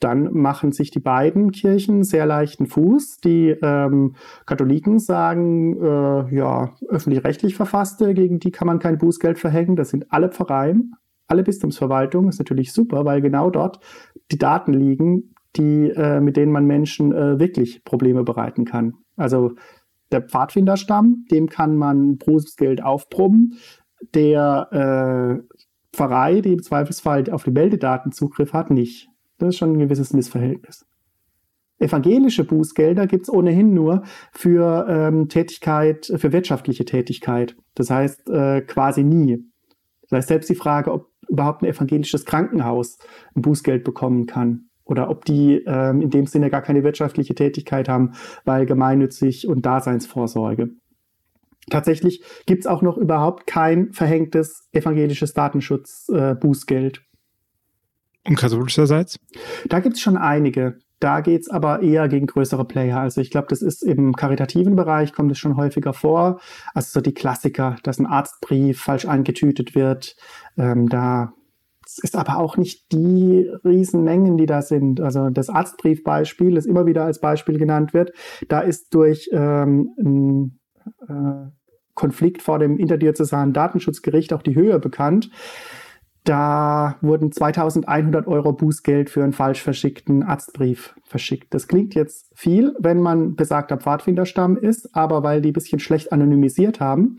[0.00, 3.18] dann machen sich die beiden Kirchen sehr leichten Fuß.
[3.18, 4.14] Die ähm,
[4.46, 9.76] Katholiken sagen, äh, ja, öffentlich-rechtlich Verfasste, gegen die kann man kein Bußgeld verhängen.
[9.76, 10.94] Das sind alle Pfarreien,
[11.26, 12.30] alle Bistumsverwaltungen.
[12.30, 13.80] ist natürlich super, weil genau dort
[14.30, 18.94] die Daten liegen, die, äh, mit denen man Menschen äh, wirklich Probleme bereiten kann.
[19.16, 19.52] Also
[20.12, 23.58] der Pfadfinderstamm, dem kann man Bußgeld aufproben.
[24.14, 25.56] Der äh,
[25.92, 29.08] Pfarrei, die im Zweifelsfall auf die Meldedaten Zugriff hat, nicht.
[29.38, 30.86] Das ist schon ein gewisses Missverhältnis.
[31.80, 37.56] Evangelische Bußgelder gibt es ohnehin nur für ähm, Tätigkeit, für wirtschaftliche Tätigkeit.
[37.74, 39.44] Das heißt äh, quasi nie.
[40.02, 42.98] Das heißt, selbst die Frage, ob überhaupt ein evangelisches Krankenhaus
[43.36, 47.88] ein Bußgeld bekommen kann oder ob die ähm, in dem Sinne gar keine wirtschaftliche Tätigkeit
[47.88, 50.70] haben, weil gemeinnützig und Daseinsvorsorge.
[51.70, 56.96] Tatsächlich gibt es auch noch überhaupt kein verhängtes evangelisches Datenschutzbußgeld.
[56.96, 57.00] Äh,
[58.28, 59.18] und katholischerseits?
[59.68, 60.78] Da gibt es schon einige.
[61.00, 62.98] Da geht es aber eher gegen größere Player.
[62.98, 66.40] Also ich glaube, das ist im karitativen Bereich, kommt es schon häufiger vor.
[66.74, 70.16] Also so die Klassiker, dass ein Arztbrief falsch angetütet wird.
[70.56, 71.32] Ähm, da
[72.02, 75.00] ist aber auch nicht die Riesenmengen, die da sind.
[75.00, 78.12] Also das Arztbriefbeispiel, das immer wieder als Beispiel genannt wird,
[78.48, 80.58] da ist durch ähm, ein
[81.08, 81.50] äh,
[81.94, 85.30] Konflikt vor dem interdiözesanen Datenschutzgericht auch die Höhe bekannt.
[86.28, 91.54] Da wurden 2100 Euro Bußgeld für einen falsch verschickten Arztbrief verschickt.
[91.54, 96.12] Das klingt jetzt viel, wenn man besagter Pfadfinderstamm ist, aber weil die ein bisschen schlecht
[96.12, 97.16] anonymisiert haben,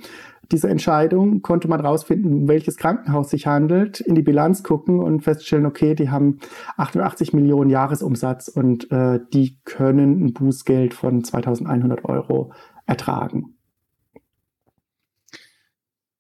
[0.52, 5.22] diese Entscheidung konnte man rausfinden, um welches Krankenhaus sich handelt, in die Bilanz gucken und
[5.22, 6.38] feststellen, okay, die haben
[6.78, 12.54] 88 Millionen Jahresumsatz und äh, die können ein Bußgeld von 2100 Euro
[12.86, 13.56] ertragen.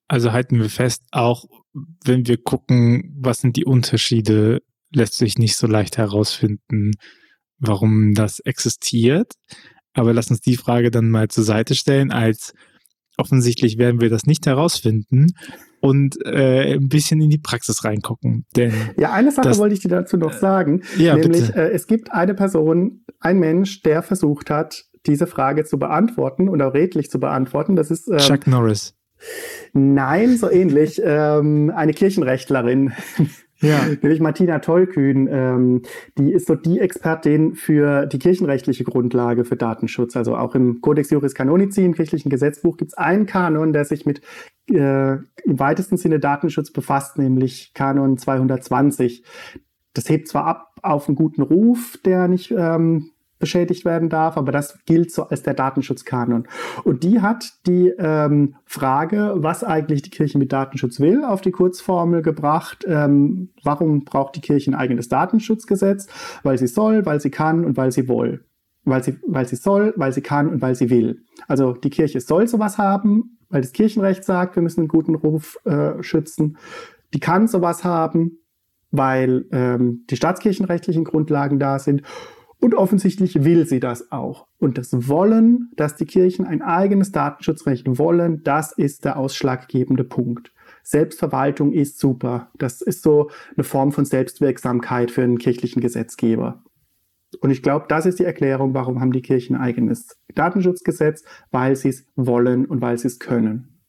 [0.08, 1.45] Also halten wir fest, auch
[2.03, 4.61] wenn wir gucken, was sind die Unterschiede,
[4.91, 6.91] lässt sich nicht so leicht herausfinden,
[7.59, 9.33] warum das existiert.
[9.93, 12.53] Aber lass uns die Frage dann mal zur Seite stellen, als
[13.17, 15.27] offensichtlich werden wir das nicht herausfinden
[15.81, 18.45] und äh, ein bisschen in die Praxis reingucken.
[18.55, 20.83] Denn ja, eine Sache das, wollte ich dir dazu noch sagen.
[20.97, 25.77] Ja, nämlich, äh, es gibt eine Person, ein Mensch, der versucht hat, diese Frage zu
[25.77, 27.75] beantworten oder redlich zu beantworten.
[27.75, 28.95] Das ist ähm, Chuck Norris.
[29.73, 31.01] Nein, so ähnlich.
[31.03, 32.93] Ähm, eine Kirchenrechtlerin.
[33.62, 33.86] Ja.
[34.01, 35.82] Nämlich Martina Tollkühn, ähm,
[36.17, 40.15] die ist so die Expertin für die kirchenrechtliche Grundlage für Datenschutz.
[40.15, 44.05] Also auch im Codex Juris Canonici, im kirchlichen Gesetzbuch, gibt es einen Kanon, der sich
[44.05, 44.21] mit
[44.69, 49.25] äh, im weitesten Sinne Datenschutz befasst, nämlich Kanon 220.
[49.93, 54.52] Das hebt zwar ab auf einen guten Ruf, der nicht ähm, beschädigt werden darf, aber
[54.52, 56.47] das gilt so als der Datenschutzkanon.
[56.84, 61.52] Und die hat die ähm, Frage, was eigentlich die Kirche mit Datenschutz will, auf die
[61.52, 62.86] Kurzformel gebracht.
[62.88, 66.08] Ähm, warum braucht die Kirche ein eigenes Datenschutzgesetz?
[66.43, 68.45] Weil sie soll, weil sie kann und weil sie will.
[68.84, 71.23] Weil sie, weil sie soll, weil sie kann und weil sie will.
[71.47, 75.58] Also die Kirche soll sowas haben, weil das Kirchenrecht sagt, wir müssen einen guten Ruf
[75.65, 76.58] äh, schützen.
[77.13, 78.39] Die kann sowas haben,
[78.91, 82.04] weil ähm, die staatskirchenrechtlichen Grundlagen da sind.
[82.61, 84.47] Und offensichtlich will sie das auch.
[84.57, 90.51] Und das Wollen, dass die Kirchen ein eigenes Datenschutzrecht wollen, das ist der ausschlaggebende Punkt.
[90.83, 92.51] Selbstverwaltung ist super.
[92.57, 96.63] Das ist so eine Form von Selbstwirksamkeit für einen kirchlichen Gesetzgeber.
[97.41, 101.75] Und ich glaube, das ist die Erklärung, warum haben die Kirchen ein eigenes Datenschutzgesetz, weil
[101.75, 103.79] sie es wollen und weil sie es können.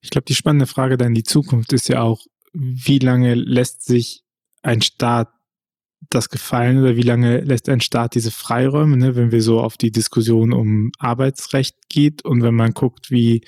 [0.00, 3.84] Ich glaube, die spannende Frage dann in die Zukunft ist ja auch, wie lange lässt
[3.84, 4.24] sich
[4.62, 5.28] ein Staat
[6.10, 9.76] das gefallen oder wie lange lässt ein Staat diese Freiräume, ne, wenn wir so auf
[9.76, 13.42] die Diskussion um Arbeitsrecht geht und wenn man guckt, wie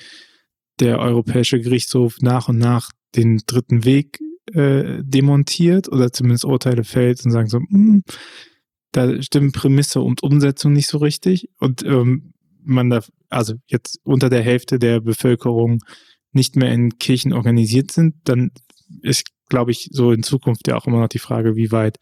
[0.79, 4.19] der Europäische Gerichtshof nach und nach den dritten Weg
[4.53, 8.03] äh, demontiert oder zumindest Urteile fällt und sagen so, hm,
[8.91, 11.49] da stimmen Prämisse und Umsetzung nicht so richtig.
[11.59, 12.33] Und ähm,
[12.63, 15.79] man da, also jetzt unter der Hälfte der Bevölkerung
[16.31, 18.51] nicht mehr in Kirchen organisiert sind, dann
[19.01, 21.97] ist, glaube ich, so in Zukunft ja auch immer noch die Frage, wie weit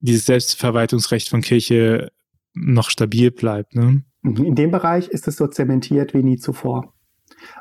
[0.00, 2.10] dieses Selbstverwaltungsrecht von Kirche
[2.54, 3.74] noch stabil bleibt.
[3.74, 4.02] Ne?
[4.22, 4.44] Mhm.
[4.44, 6.94] In dem Bereich ist es so zementiert wie nie zuvor,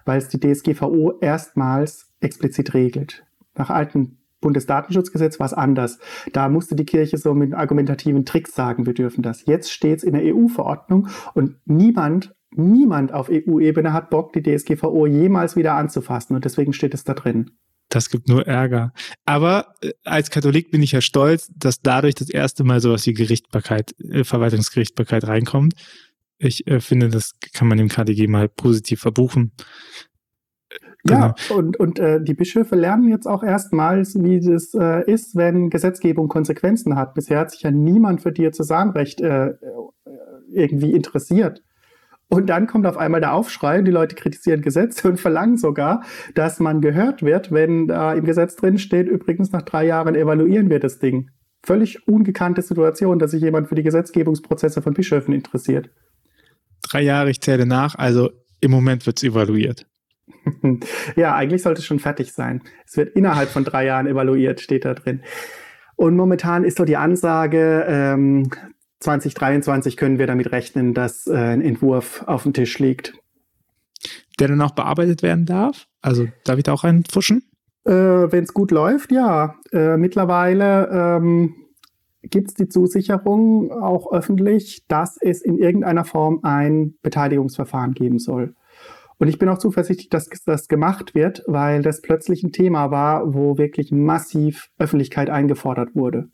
[0.06, 3.23] weil es die DSGVO erstmals explizit regelt.
[3.56, 6.00] Nach altem Bundesdatenschutzgesetz war es anders.
[6.32, 9.45] Da musste die Kirche so mit argumentativen Tricks sagen, wir dürfen das.
[9.45, 15.08] Jetzt steht es in der EU-Verordnung und niemand, niemand auf EU-Ebene hat Bock, die DSGVO
[15.08, 17.52] jemals wieder anzufassen und deswegen steht es da drin.
[17.89, 18.91] Das gibt nur Ärger.
[19.26, 23.13] Aber äh, als Katholik bin ich ja stolz, dass dadurch das erste Mal sowas wie
[23.13, 25.73] Gerichtbarkeit, äh, Verwaltungsgerichtbarkeit reinkommt.
[26.38, 29.52] Ich äh, finde, das kann man dem KDG mal positiv verbuchen.
[31.04, 31.34] Genau.
[31.50, 35.69] Ja, und, und äh, die Bischöfe lernen jetzt auch erstmals, wie das äh, ist, wenn
[35.69, 37.13] Gesetzgebung Konsequenzen hat.
[37.13, 39.54] Bisher hat sich ja niemand für Diözesanrecht äh,
[40.52, 41.62] irgendwie interessiert.
[42.30, 46.04] Und dann kommt auf einmal der Aufschrei, die Leute kritisieren Gesetze und verlangen sogar,
[46.36, 50.70] dass man gehört wird, wenn da im Gesetz drin steht, übrigens nach drei Jahren evaluieren
[50.70, 51.30] wir das Ding.
[51.63, 55.90] Völlig ungekannte Situation, dass sich jemand für die Gesetzgebungsprozesse von Bischöfen interessiert.
[56.90, 59.86] Drei Jahre, ich zähle nach, also im Moment wird es evaluiert.
[61.16, 62.62] ja, eigentlich sollte es schon fertig sein.
[62.86, 65.22] Es wird innerhalb von drei Jahren evaluiert, steht da drin.
[65.96, 68.50] Und momentan ist so die Ansage, ähm,
[68.99, 73.13] 2023 können wir damit rechnen, dass äh, ein Entwurf auf dem Tisch liegt.
[74.39, 75.88] Der dann auch bearbeitet werden darf?
[76.01, 77.43] Also darf ich da auch reinfuschen?
[77.86, 79.55] Äh, Wenn es gut läuft, ja.
[79.71, 81.55] Äh, mittlerweile ähm,
[82.23, 88.53] gibt es die Zusicherung auch öffentlich, dass es in irgendeiner Form ein Beteiligungsverfahren geben soll.
[89.19, 93.33] Und ich bin auch zuversichtlich, dass das gemacht wird, weil das plötzlich ein Thema war,
[93.33, 96.29] wo wirklich massiv Öffentlichkeit eingefordert wurde.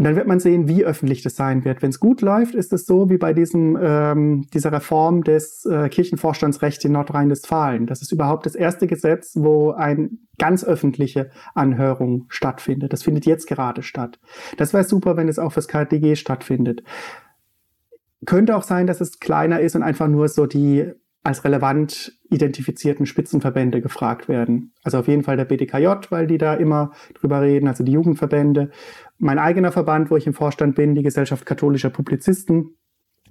[0.00, 1.82] Und dann wird man sehen, wie öffentlich das sein wird.
[1.82, 5.90] Wenn es gut läuft, ist es so wie bei diesem, ähm, dieser Reform des äh,
[5.90, 7.84] Kirchenvorstandsrechts in Nordrhein-Westfalen.
[7.84, 10.08] Das ist überhaupt das erste Gesetz, wo eine
[10.38, 12.94] ganz öffentliche Anhörung stattfindet.
[12.94, 14.18] Das findet jetzt gerade statt.
[14.56, 16.82] Das wäre super, wenn es auch fürs KDG stattfindet.
[18.24, 23.04] Könnte auch sein, dass es kleiner ist und einfach nur so die als relevant identifizierten
[23.04, 24.72] Spitzenverbände gefragt werden.
[24.82, 28.70] Also auf jeden Fall der BDKJ, weil die da immer drüber reden, also die Jugendverbände.
[29.18, 32.76] Mein eigener Verband, wo ich im Vorstand bin, die Gesellschaft katholischer Publizisten.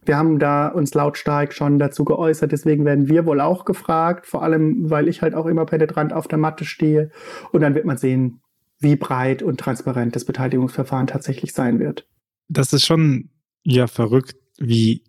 [0.05, 4.43] Wir haben da uns lautstark schon dazu geäußert, deswegen werden wir wohl auch gefragt, vor
[4.43, 7.09] allem, weil ich halt auch immer penetrant auf der Matte stehe.
[7.51, 8.41] Und dann wird man sehen,
[8.79, 12.07] wie breit und transparent das Beteiligungsverfahren tatsächlich sein wird.
[12.47, 13.29] Das ist schon
[13.63, 15.03] ja verrückt, wie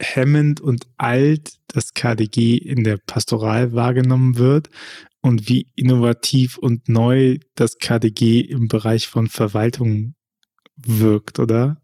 [0.00, 4.70] hemmend und alt das KDG in der Pastoral wahrgenommen wird
[5.20, 10.14] und wie innovativ und neu das KDG im Bereich von Verwaltung
[10.76, 11.76] wirkt, oder?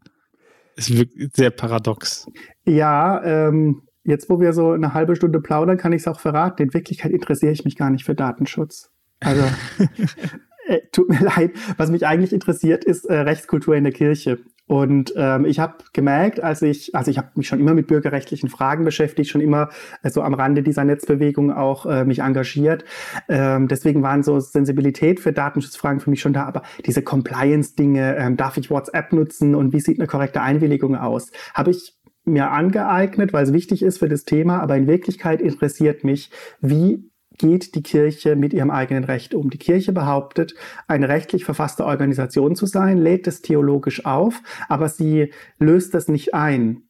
[0.75, 2.27] Es wirkt sehr paradox.
[2.65, 6.63] Ja, ähm, jetzt wo wir so eine halbe Stunde plaudern, kann ich es auch verraten.
[6.63, 8.91] In Wirklichkeit interessiere ich mich gar nicht für Datenschutz.
[9.19, 9.43] Also
[10.67, 11.51] äh, tut mir leid.
[11.77, 14.39] Was mich eigentlich interessiert, ist äh, Rechtskultur in der Kirche.
[14.67, 18.49] Und ähm, ich habe gemerkt, als ich, also ich habe mich schon immer mit bürgerrechtlichen
[18.49, 19.69] Fragen beschäftigt, schon immer
[20.03, 22.83] so am Rande dieser Netzbewegung auch äh, mich engagiert.
[23.29, 26.43] Ähm, deswegen waren so Sensibilität für Datenschutzfragen für mich schon da.
[26.43, 31.31] Aber diese Compliance-Dinge, ähm, darf ich WhatsApp nutzen und wie sieht eine korrekte Einwilligung aus,
[31.53, 34.59] habe ich mir angeeignet, weil es wichtig ist für das Thema.
[34.59, 39.49] Aber in Wirklichkeit interessiert mich, wie geht die Kirche mit ihrem eigenen Recht um.
[39.49, 40.55] Die Kirche behauptet,
[40.87, 46.33] eine rechtlich verfasste Organisation zu sein, lädt es theologisch auf, aber sie löst das nicht
[46.33, 46.83] ein.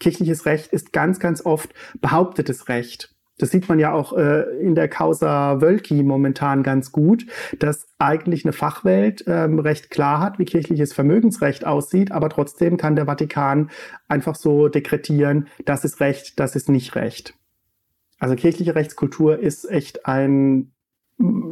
[0.00, 3.14] Kirchliches Recht ist ganz, ganz oft behauptetes Recht.
[3.38, 7.26] Das sieht man ja auch äh, in der Causa Wölki momentan ganz gut,
[7.58, 12.96] dass eigentlich eine Fachwelt ähm, recht klar hat, wie kirchliches Vermögensrecht aussieht, aber trotzdem kann
[12.96, 13.70] der Vatikan
[14.08, 17.34] einfach so dekretieren, das ist Recht, das ist nicht Recht.
[18.18, 20.72] Also kirchliche Rechtskultur ist echt ein,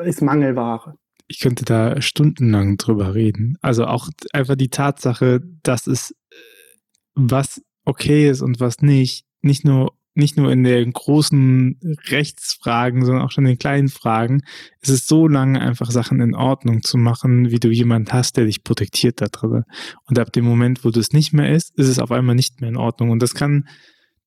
[0.05, 0.97] ist Mangelware.
[1.29, 3.57] Ich könnte da stundenlang drüber reden.
[3.61, 6.15] Also auch einfach die Tatsache, dass es
[7.15, 13.23] was okay ist und was nicht, nicht nur nicht nur in den großen Rechtsfragen, sondern
[13.23, 14.41] auch schon in den kleinen Fragen,
[14.81, 18.47] ist es so lange einfach Sachen in Ordnung zu machen, wie du jemanden hast, der
[18.47, 19.65] dich protektiert da drin.
[20.07, 22.61] Und ab dem Moment, wo du es nicht mehr ist, ist es auf einmal nicht
[22.61, 23.11] mehr in Ordnung.
[23.11, 23.69] Und das kann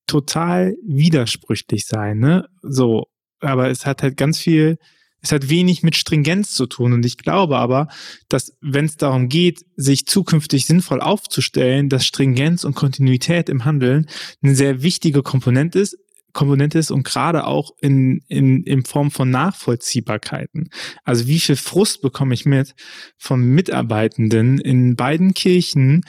[0.10, 2.48] total widersprüchlich sein, ne?
[2.62, 3.08] So,
[3.40, 4.78] aber es hat halt ganz viel,
[5.22, 6.94] es hat wenig mit Stringenz zu tun.
[6.94, 7.88] Und ich glaube aber,
[8.28, 14.08] dass wenn es darum geht, sich zukünftig sinnvoll aufzustellen, dass Stringenz und Kontinuität im Handeln
[14.42, 15.98] eine sehr wichtige Komponente ist,
[16.34, 20.70] Komponente ist und gerade auch in, in, in Form von Nachvollziehbarkeiten.
[21.04, 22.76] Also wie viel Frust bekomme ich mit
[23.18, 26.04] von Mitarbeitenden in beiden Kirchen,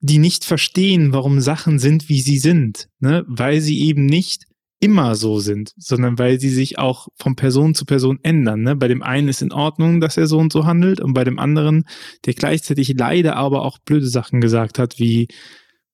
[0.00, 3.24] die nicht verstehen, warum Sachen sind, wie sie sind, ne?
[3.28, 4.44] weil sie eben nicht
[4.80, 8.62] immer so sind, sondern weil sie sich auch von Person zu Person ändern.
[8.62, 8.76] Ne?
[8.76, 11.38] Bei dem einen ist in Ordnung, dass er so und so handelt, und bei dem
[11.38, 11.84] anderen,
[12.24, 15.28] der gleichzeitig leider aber auch blöde Sachen gesagt hat, wie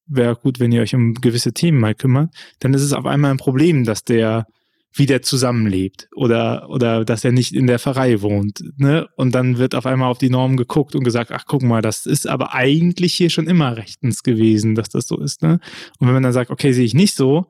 [0.07, 3.33] wäre gut, wenn ihr euch um gewisse Themen mal kümmert, dann ist es auf einmal
[3.33, 4.47] ein Problem, dass der
[4.97, 8.65] wie der zusammenlebt oder, oder dass er nicht in der Pfarrei wohnt.
[8.79, 9.07] Ne?
[9.17, 12.07] Und dann wird auf einmal auf die Normen geguckt und gesagt, ach guck mal, das
[12.07, 15.43] ist aber eigentlich hier schon immer rechtens gewesen, dass das so ist.
[15.43, 15.61] Ne?
[15.99, 17.47] Und wenn man dann sagt, okay, sehe ich nicht so,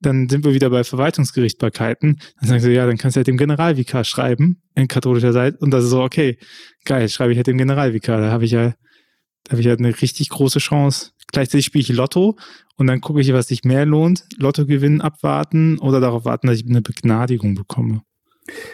[0.00, 2.20] dann sind wir wieder bei Verwaltungsgerichtbarkeiten.
[2.40, 5.58] Dann sagen sie, ja, dann kannst du halt dem Generalvikar schreiben, in katholischer Seite.
[5.58, 6.38] Und das ist so, okay,
[6.84, 8.20] geil, schreibe ich halt dem Generalvikar.
[8.20, 8.74] Da habe ich ja,
[9.48, 11.12] da habe ich halt eine richtig große Chance.
[11.32, 12.36] Gleichzeitig spiele ich Lotto
[12.76, 14.24] und dann gucke ich, was sich mehr lohnt.
[14.36, 18.02] Lottogewinn abwarten oder darauf warten, dass ich eine Begnadigung bekomme.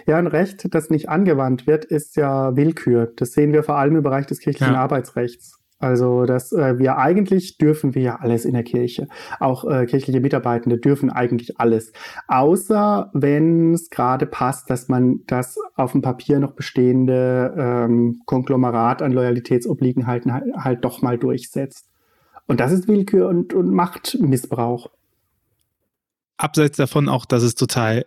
[0.07, 3.13] Ja, ein Recht, das nicht angewandt wird, ist ja Willkür.
[3.17, 4.81] Das sehen wir vor allem im Bereich des kirchlichen ja.
[4.81, 5.61] Arbeitsrechts.
[5.85, 9.07] Also, dass äh, wir eigentlich dürfen wir ja alles in der Kirche.
[9.39, 11.93] Auch äh, kirchliche Mitarbeitende dürfen eigentlich alles.
[12.27, 19.03] Außer wenn es gerade passt, dass man das auf dem Papier noch bestehende ähm, Konglomerat
[19.03, 21.87] an Loyalitätsobliegenheiten halt, halt doch mal durchsetzt.
[22.47, 24.89] Und das ist Willkür und, und Machtmissbrauch.
[26.39, 28.07] Abseits davon auch, dass es total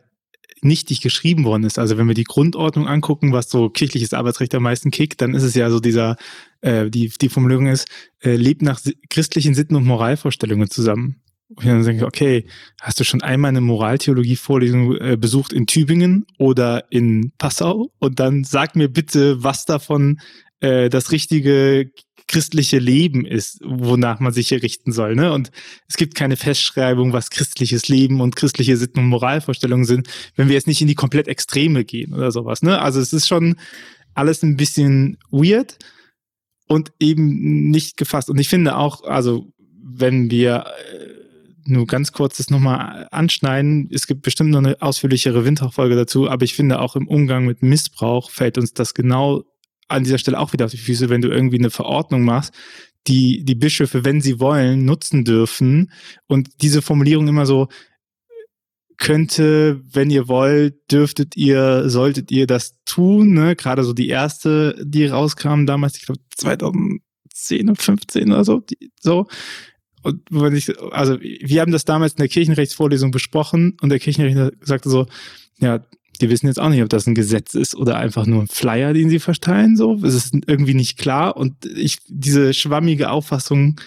[0.61, 1.79] nichtig geschrieben worden ist.
[1.79, 5.43] Also wenn wir die Grundordnung angucken, was so kirchliches Arbeitsrecht am meisten kickt, dann ist
[5.43, 6.17] es ja so dieser,
[6.61, 7.87] äh, die, die Formulierung ist,
[8.21, 8.79] äh, lebt nach
[9.09, 11.21] christlichen Sitten und Moralvorstellungen zusammen.
[11.49, 12.45] Und ich dann denke, okay,
[12.81, 17.89] hast du schon einmal eine Moraltheologie-Vorlesung äh, besucht in Tübingen oder in Passau?
[17.99, 20.19] Und dann sag mir bitte, was davon
[20.59, 21.89] äh, das richtige
[22.27, 25.15] christliche Leben ist, wonach man sich hier richten soll.
[25.15, 25.31] Ne?
[25.31, 25.51] Und
[25.87, 30.55] es gibt keine Festschreibung, was christliches Leben und christliche Sitten- und Moralvorstellungen sind, wenn wir
[30.55, 32.61] jetzt nicht in die komplett Extreme gehen oder sowas.
[32.61, 32.79] Ne?
[32.81, 33.55] Also es ist schon
[34.13, 35.77] alles ein bisschen weird
[36.67, 38.29] und eben nicht gefasst.
[38.29, 39.51] Und ich finde auch, also
[39.81, 41.17] wenn wir äh,
[41.67, 43.89] nur ganz kurz das nochmal anschneiden.
[43.91, 47.61] Es gibt bestimmt noch eine ausführlichere Windhauchfolge dazu, aber ich finde auch im Umgang mit
[47.61, 49.43] Missbrauch fällt uns das genau
[49.87, 52.53] an dieser Stelle auch wieder auf die Füße, wenn du irgendwie eine Verordnung machst,
[53.07, 55.91] die die Bischöfe, wenn sie wollen, nutzen dürfen
[56.27, 57.67] und diese Formulierung immer so
[58.97, 63.55] könnte, wenn ihr wollt, dürftet ihr, solltet ihr das tun, ne?
[63.55, 68.91] Gerade so die erste, die rauskam damals, ich glaube 2010 oder 15 oder so, die,
[68.99, 69.27] so
[70.03, 74.51] und wenn ich, also wir haben das damals in der Kirchenrechtsvorlesung besprochen und der Kirchenrechtler
[74.61, 75.05] sagte so,
[75.59, 75.85] ja,
[76.17, 78.93] die wissen jetzt auch nicht, ob das ein Gesetz ist oder einfach nur ein Flyer,
[78.93, 79.95] den sie verteilen, so.
[80.03, 83.79] Es ist irgendwie nicht klar und ich, diese schwammige Auffassung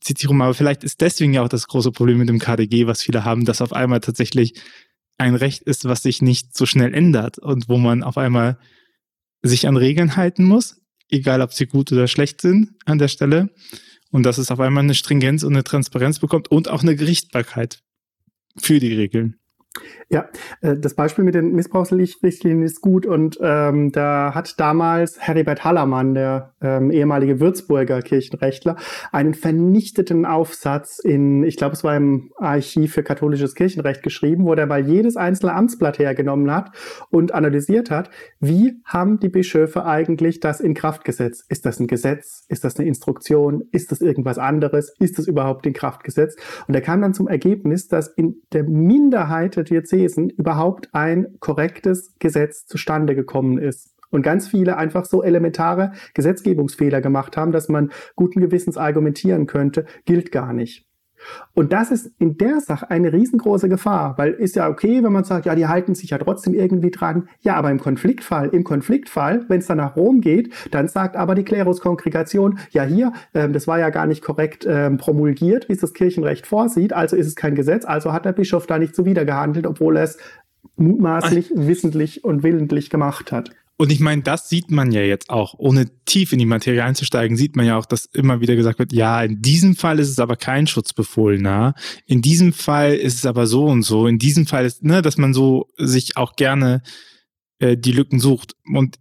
[0.00, 3.02] zieht sich aber vielleicht ist deswegen ja auch das große Problem mit dem KDG, was
[3.02, 4.54] viele haben, dass auf einmal tatsächlich
[5.18, 8.58] ein Recht ist, was sich nicht so schnell ändert und wo man auf einmal
[9.42, 10.80] sich an Regeln halten muss,
[11.10, 13.50] egal ob sie gut oder schlecht sind an der Stelle
[14.10, 17.82] und dass es auf einmal eine Stringenz und eine Transparenz bekommt und auch eine Gerichtbarkeit
[18.56, 19.36] für die Regeln.
[20.08, 20.28] Ja,
[20.60, 26.14] äh, das Beispiel mit den Missbrauchsrichtlinien ist gut und ähm, da hat damals Heribert Hallermann,
[26.14, 28.76] der ähm, ehemalige Würzburger Kirchenrechtler,
[29.10, 34.54] einen vernichteten Aufsatz in, ich glaube, es war im Archiv für katholisches Kirchenrecht geschrieben, wo
[34.54, 36.70] er mal jedes einzelne Amtsblatt hergenommen hat
[37.10, 38.10] und analysiert hat,
[38.40, 41.44] wie haben die Bischöfe eigentlich das in Kraft gesetzt?
[41.48, 42.44] Ist das ein Gesetz?
[42.48, 43.64] Ist das eine Instruktion?
[43.72, 44.94] Ist das irgendwas anderes?
[44.98, 46.38] Ist das überhaupt in Kraft gesetzt?
[46.66, 52.14] Und er kam dann zum Ergebnis, dass in der Minderheit der Diözesen überhaupt ein korrektes
[52.18, 53.91] Gesetz zustande gekommen ist.
[54.12, 59.86] Und ganz viele einfach so elementare Gesetzgebungsfehler gemacht haben, dass man guten Gewissens argumentieren könnte,
[60.04, 60.86] gilt gar nicht.
[61.54, 65.24] Und das ist in der Sache eine riesengroße Gefahr, weil ist ja okay, wenn man
[65.24, 67.28] sagt, ja, die halten sich ja trotzdem irgendwie dran.
[67.40, 71.34] Ja, aber im Konfliktfall, im Konfliktfall, wenn es dann nach Rom geht, dann sagt aber
[71.34, 75.80] die Kleruskongregation, ja hier, ähm, das war ja gar nicht korrekt ähm, promulgiert, wie es
[75.80, 79.24] das Kirchenrecht vorsieht, also ist es kein Gesetz, also hat der Bischof da nicht zuwider
[79.24, 80.18] gehandelt, obwohl er es
[80.76, 83.50] mutmaßlich, wissentlich und willentlich gemacht hat.
[83.78, 87.36] Und ich meine, das sieht man ja jetzt auch, ohne tief in die Materie einzusteigen,
[87.36, 90.18] sieht man ja auch, dass immer wieder gesagt wird, ja, in diesem Fall ist es
[90.18, 91.74] aber kein Schutzbefohlener,
[92.06, 95.16] in diesem Fall ist es aber so und so, in diesem Fall ist, ne, dass
[95.16, 96.82] man so sich auch gerne
[97.58, 98.54] äh, die Lücken sucht.
[98.72, 98.98] Und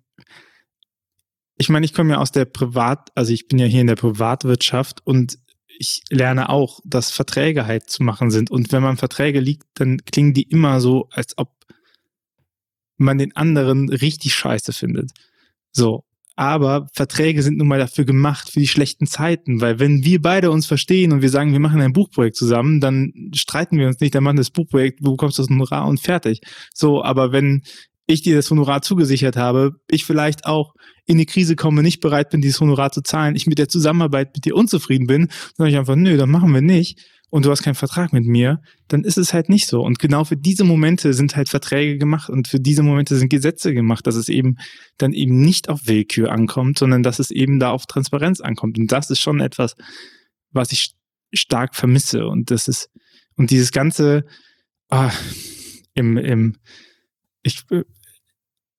[1.57, 3.95] ich meine, ich komme ja aus der Privat, also ich bin ja hier in der
[3.95, 5.38] Privatwirtschaft und
[5.78, 8.49] ich lerne auch, dass Verträge halt zu machen sind.
[8.51, 11.49] Und wenn man Verträge liegt, dann klingen die immer so, als ob
[13.02, 15.12] man den anderen richtig scheiße findet.
[15.72, 16.04] So.
[16.38, 20.49] Aber Verträge sind nun mal dafür gemacht, für die schlechten Zeiten, weil wenn wir beide
[20.49, 24.16] uns verstehen und wir sagen, wir machen ein Buchprojekt zusammen, dann streiten wir uns nicht,
[24.16, 26.41] dann machen das Buchprojekt, du bekommst das Honorar und fertig.
[26.74, 27.64] So, aber wenn
[28.08, 30.74] ich dir das Honorar zugesichert habe, ich vielleicht auch
[31.06, 34.32] in die Krise komme, nicht bereit bin, dieses Honorar zu zahlen, ich mit der Zusammenarbeit
[34.34, 36.99] mit dir unzufrieden bin, dann sage ich einfach, nö, dann machen wir nicht
[37.32, 39.82] und du hast keinen Vertrag mit mir, dann ist es halt nicht so.
[39.82, 43.73] Und genau für diese Momente sind halt Verträge gemacht und für diese Momente sind Gesetze
[43.73, 44.57] gemacht, dass es eben
[44.97, 48.77] dann eben nicht auf Willkür ankommt, sondern dass es eben da auf Transparenz ankommt.
[48.77, 49.75] Und das ist schon etwas,
[50.51, 50.91] was ich
[51.34, 52.27] stark vermisse.
[52.27, 52.89] Und das ist,
[53.38, 54.25] und dieses ganze,
[54.89, 55.11] ah,
[55.93, 56.57] im, im,
[57.43, 57.63] ich,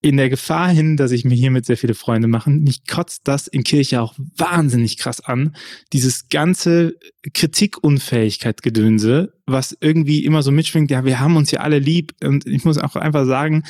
[0.03, 3.47] in der Gefahr hin, dass ich mir hiermit sehr viele Freunde mache, mich kotzt das
[3.47, 5.55] in Kirche auch wahnsinnig krass an.
[5.93, 6.97] Dieses ganze
[7.33, 12.15] Kritikunfähigkeit-Gedönse, was irgendwie immer so mitschwingt, ja, wir haben uns ja alle lieb.
[12.23, 13.63] Und ich muss auch einfach sagen,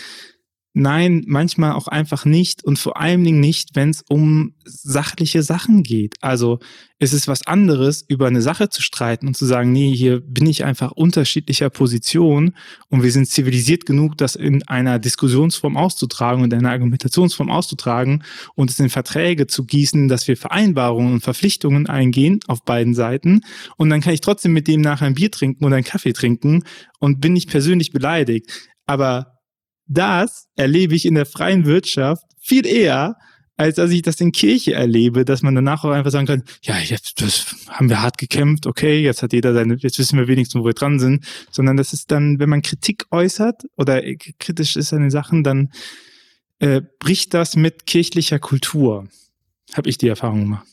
[0.74, 5.82] Nein, manchmal auch einfach nicht und vor allen Dingen nicht, wenn es um sachliche Sachen
[5.82, 6.14] geht.
[6.22, 6.60] Also
[6.98, 10.46] es ist was anderes, über eine Sache zu streiten und zu sagen, nee, hier bin
[10.46, 12.54] ich einfach unterschiedlicher Position
[12.88, 18.24] und wir sind zivilisiert genug, das in einer Diskussionsform auszutragen und in einer Argumentationsform auszutragen
[18.54, 23.42] und es in Verträge zu gießen, dass wir Vereinbarungen und Verpflichtungen eingehen auf beiden Seiten
[23.76, 26.64] und dann kann ich trotzdem mit dem nachher ein Bier trinken oder einen Kaffee trinken
[26.98, 28.70] und bin nicht persönlich beleidigt.
[28.86, 29.31] Aber
[29.86, 33.16] das erlebe ich in der freien Wirtschaft viel eher,
[33.56, 36.78] als dass ich das in Kirche erlebe, dass man danach auch einfach sagen kann, ja,
[36.78, 40.60] jetzt das haben wir hart gekämpft, okay, jetzt hat jeder seine, jetzt wissen wir wenigstens,
[40.60, 44.02] wo wir dran sind, sondern das ist dann, wenn man Kritik äußert oder
[44.38, 45.70] kritisch ist an den Sachen, dann
[46.58, 49.06] äh, bricht das mit kirchlicher Kultur.
[49.74, 50.66] Habe ich die Erfahrung gemacht.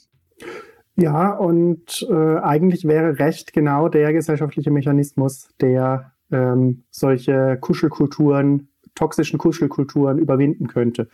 [0.95, 9.39] Ja, und äh, eigentlich wäre Recht genau der gesellschaftliche Mechanismus, der ähm, solche Kuschelkulturen, toxischen
[9.39, 11.09] Kuschelkulturen überwinden könnte.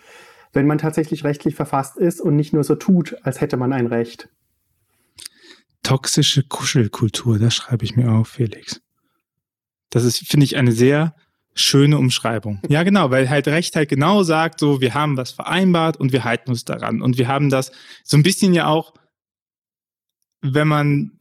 [0.54, 3.88] Wenn man tatsächlich rechtlich verfasst ist und nicht nur so tut, als hätte man ein
[3.88, 4.30] Recht.
[5.84, 8.82] Toxische Kuschelkultur, das schreibe ich mir auf, Felix.
[9.90, 11.16] Das ist, finde ich, eine sehr
[11.54, 12.60] schöne Umschreibung.
[12.68, 16.24] Ja, genau, weil halt Recht halt genau sagt, so, wir haben was vereinbart und wir
[16.24, 17.02] halten uns daran.
[17.02, 17.72] Und wir haben das
[18.04, 18.94] so ein bisschen ja auch
[20.54, 21.12] wenn man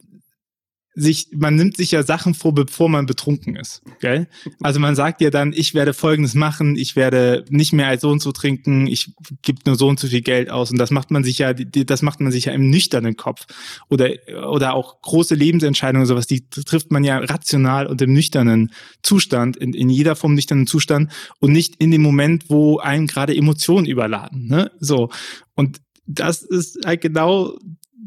[0.95, 3.81] sich, man nimmt sich ja Sachen vor, bevor man betrunken ist.
[3.99, 4.27] Gell?
[4.61, 8.09] Also man sagt ja dann, ich werde folgendes machen, ich werde nicht mehr als so
[8.09, 10.71] und so trinken, ich gebe nur so und so viel Geld aus.
[10.71, 13.45] Und das macht man sich ja, das macht man sich ja im nüchternen Kopf.
[13.89, 14.11] Oder,
[14.49, 18.71] oder auch große Lebensentscheidungen, sowas, die trifft man ja rational und im nüchternen
[19.03, 23.35] Zustand, in, in jeder Form nüchternen Zustand und nicht in dem Moment, wo einen gerade
[23.35, 24.47] Emotionen überladen.
[24.47, 24.71] Ne?
[24.79, 25.09] So.
[25.55, 27.57] Und das ist halt genau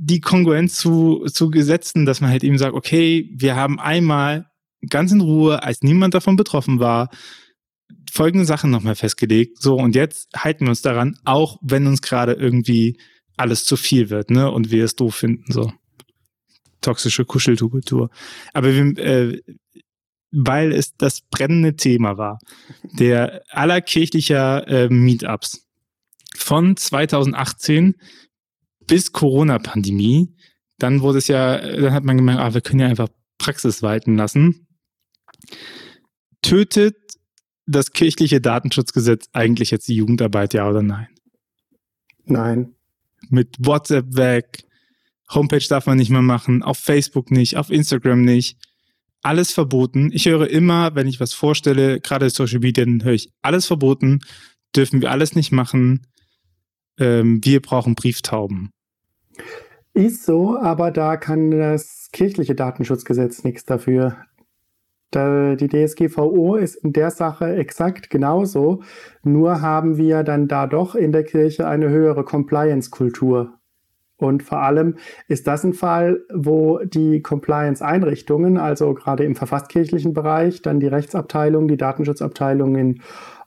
[0.01, 4.46] die Kongruenz zu, zu Gesetzen, dass man halt eben sagt, okay, wir haben einmal
[4.88, 7.11] ganz in Ruhe, als niemand davon betroffen war,
[8.11, 9.61] folgende Sachen nochmal festgelegt.
[9.61, 13.01] So, und jetzt halten wir uns daran, auch wenn uns gerade irgendwie
[13.36, 14.51] alles zu viel wird, ne?
[14.53, 15.72] Und wir es doof finden, so.
[16.80, 18.09] Toxische Kuschelkultur.
[18.53, 19.42] Aber wir, äh,
[20.30, 22.38] weil es das brennende Thema war,
[22.84, 25.66] der allerkirchlicher äh, Meetups
[26.36, 27.96] von 2018
[28.89, 30.34] bis Corona-Pandemie,
[30.78, 33.09] dann wurde es ja, dann hat man gemerkt, ah, wir können ja einfach
[33.39, 34.66] Praxis walten lassen.
[36.43, 36.97] Tötet
[37.66, 41.09] das kirchliche Datenschutzgesetz eigentlich jetzt die Jugendarbeit, ja oder nein?
[42.24, 42.74] Nein.
[43.30, 44.64] Mit WhatsApp weg,
[45.32, 48.59] Homepage darf man nicht mehr machen, auf Facebook nicht, auf Instagram nicht.
[49.22, 50.11] Alles verboten.
[50.12, 54.20] Ich höre immer, wenn ich was vorstelle, gerade Social Media, dann höre ich alles verboten,
[54.74, 56.07] dürfen wir alles nicht machen.
[56.99, 58.70] Ähm, wir brauchen Brieftauben.
[59.95, 64.16] Ist so, aber da kann das kirchliche Datenschutzgesetz nichts dafür.
[65.11, 68.82] Da, die DSGVO ist in der Sache exakt genauso,
[69.22, 73.55] nur haben wir dann da doch in der Kirche eine höhere Compliance-Kultur.
[74.18, 74.97] Und vor allem
[75.28, 81.68] ist das ein Fall, wo die Compliance-Einrichtungen, also gerade im verfasskirchlichen Bereich, dann die Rechtsabteilung,
[81.68, 83.01] die Datenschutzabteilung in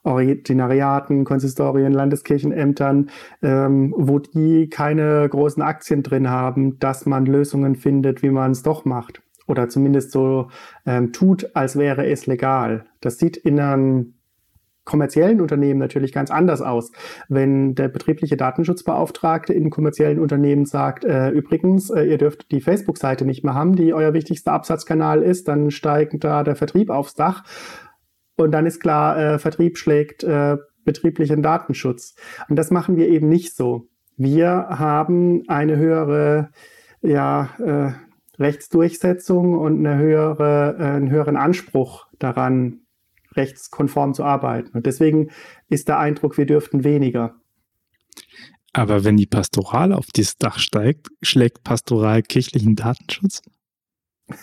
[0.03, 3.09] Ordinariaten, Konsistorien, Landeskirchenämtern,
[3.41, 8.63] ähm, wo die keine großen Aktien drin haben, dass man Lösungen findet, wie man es
[8.63, 9.21] doch macht.
[9.47, 10.49] Oder zumindest so
[10.85, 12.85] ähm, tut, als wäre es legal.
[13.01, 14.13] Das sieht in einem
[14.83, 16.91] kommerziellen Unternehmen natürlich ganz anders aus.
[17.29, 23.25] Wenn der betriebliche Datenschutzbeauftragte in kommerziellen Unternehmen sagt, äh, übrigens, äh, ihr dürft die Facebook-Seite
[23.25, 27.43] nicht mehr haben, die euer wichtigster Absatzkanal ist, dann steigt da der Vertrieb aufs Dach
[28.41, 32.15] und dann ist klar, äh, Vertrieb schlägt äh, betrieblichen Datenschutz.
[32.49, 33.87] Und das machen wir eben nicht so.
[34.17, 36.51] Wir haben eine höhere
[37.01, 42.81] ja, äh, Rechtsdurchsetzung und eine höhere, äh, einen höheren Anspruch daran,
[43.33, 44.75] rechtskonform zu arbeiten.
[44.75, 45.29] Und deswegen
[45.69, 47.35] ist der Eindruck, wir dürften weniger.
[48.73, 53.41] Aber wenn die Pastoral auf dieses Dach steigt, schlägt Pastoral kirchlichen Datenschutz?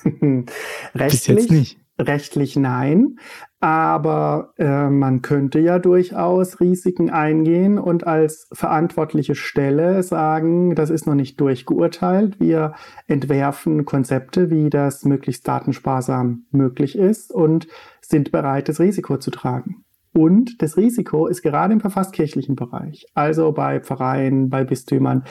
[0.05, 0.47] Rechtlich,
[0.95, 1.79] Bis jetzt nicht.
[1.99, 3.17] Rechtlich nein,
[3.61, 11.07] aber äh, man könnte ja durchaus Risiken eingehen und als verantwortliche Stelle sagen, das ist
[11.07, 12.39] noch nicht durchgeurteilt.
[12.39, 12.75] Wir
[13.09, 17.67] entwerfen Konzepte, wie das möglichst datensparsam möglich ist und
[18.01, 19.85] sind bereit, das Risiko zu tragen.
[20.13, 25.25] Und das Risiko ist gerade im verfasskirchlichen Bereich, also bei Pfarreien, bei Bistümern,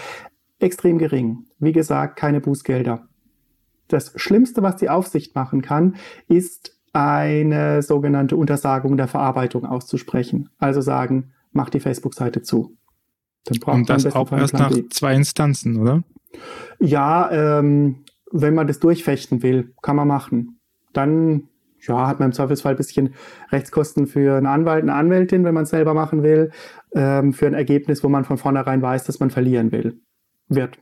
[0.59, 1.45] extrem gering.
[1.59, 3.07] Wie gesagt, keine Bußgelder.
[3.87, 5.95] Das Schlimmste, was die Aufsicht machen kann,
[6.27, 10.49] ist eine sogenannte Untersagung der Verarbeitung auszusprechen.
[10.57, 12.75] Also sagen, mach die Facebook-Seite zu.
[13.45, 16.03] Dann braucht Und das auch erst nach zwei Instanzen, oder?
[16.79, 20.59] Ja, ähm, wenn man das durchfechten will, kann man machen.
[20.93, 21.49] Dann
[21.85, 23.13] ja, hat man im Zweifelsfall ein bisschen
[23.51, 26.51] Rechtskosten für einen Anwalt, eine Anwältin, wenn man es selber machen will,
[26.93, 30.01] ähm, für ein Ergebnis, wo man von vornherein weiß, dass man verlieren will.
[30.49, 30.79] Wird.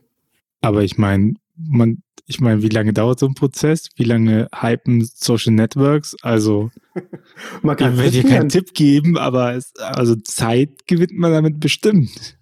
[0.62, 3.88] Aber ich meine, man, ich meine, wie lange dauert so ein Prozess?
[3.96, 6.16] Wie lange hypen Social Networks?
[6.22, 6.70] Also,
[7.62, 11.60] man kann ich werde dir keinen Tipp geben, aber es, also Zeit gewinnt man damit
[11.60, 12.38] bestimmt.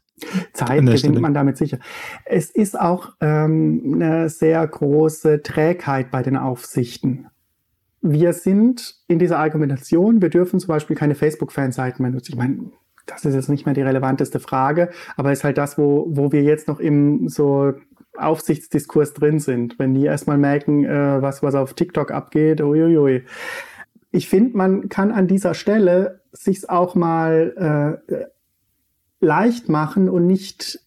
[0.53, 1.21] Zeit gewinnt Stelle.
[1.21, 1.79] man damit sicher.
[2.25, 7.27] Es ist auch ähm, eine sehr große Trägheit bei den Aufsichten.
[8.01, 12.33] Wir sind in dieser Argumentation, wir dürfen zum Beispiel keine Facebook-Fanseiten mehr nutzen.
[12.33, 12.71] Ich meine,
[13.07, 16.43] das ist jetzt nicht mehr die relevanteste Frage, aber ist halt das, wo, wo wir
[16.43, 17.73] jetzt noch im so
[18.17, 23.25] Aufsichtsdiskurs drin sind, wenn die erstmal merken, äh, was, was auf TikTok abgeht, uiuiui.
[24.11, 28.25] Ich finde, man kann an dieser Stelle sich auch mal äh,
[29.21, 30.81] leicht machen und nicht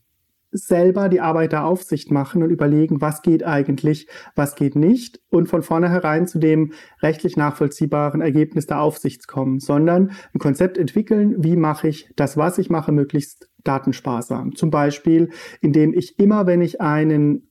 [0.51, 5.47] selber die Arbeit der Aufsicht machen und überlegen, was geht eigentlich, was geht nicht und
[5.47, 11.57] von vornherein zu dem rechtlich nachvollziehbaren Ergebnis der Aufsicht kommen, sondern ein Konzept entwickeln, wie
[11.57, 14.55] mache ich das, was ich mache, möglichst datensparsam.
[14.55, 15.30] Zum Beispiel,
[15.61, 17.49] indem ich immer, wenn ich einen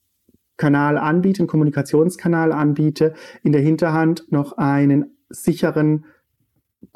[0.56, 6.06] Kanal anbiete, einen Kommunikationskanal anbiete, in der Hinterhand noch einen sicheren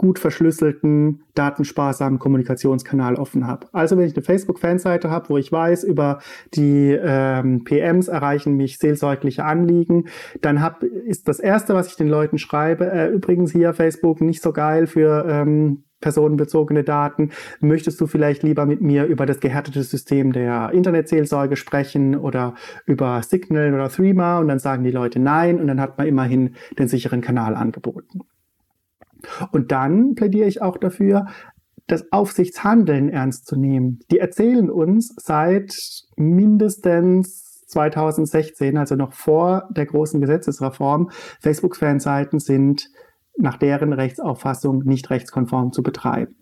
[0.00, 3.66] gut verschlüsselten, datensparsamen Kommunikationskanal offen habe.
[3.72, 6.20] Also wenn ich eine Facebook-Fanseite habe, wo ich weiß, über
[6.54, 10.06] die ähm, PMs erreichen mich seelsorgliche Anliegen,
[10.40, 14.42] dann hab, ist das Erste, was ich den Leuten schreibe, äh, übrigens hier Facebook nicht
[14.42, 17.28] so geil für ähm, personenbezogene Daten.
[17.60, 22.54] Möchtest du vielleicht lieber mit mir über das gehärtete System der Internetseelsorge sprechen oder
[22.86, 24.38] über Signal oder Threema?
[24.38, 28.20] Und dann sagen die Leute nein und dann hat man immerhin den sicheren Kanal angeboten.
[29.52, 31.26] Und dann plädiere ich auch dafür,
[31.90, 34.00] das Aufsichtshandeln ernst zu nehmen.
[34.10, 35.74] Die erzählen uns seit
[36.16, 41.10] mindestens 2016, also noch vor der großen Gesetzesreform,
[41.40, 42.90] Facebook-Fanseiten sind
[43.36, 46.36] nach deren Rechtsauffassung nicht rechtskonform zu betreiben.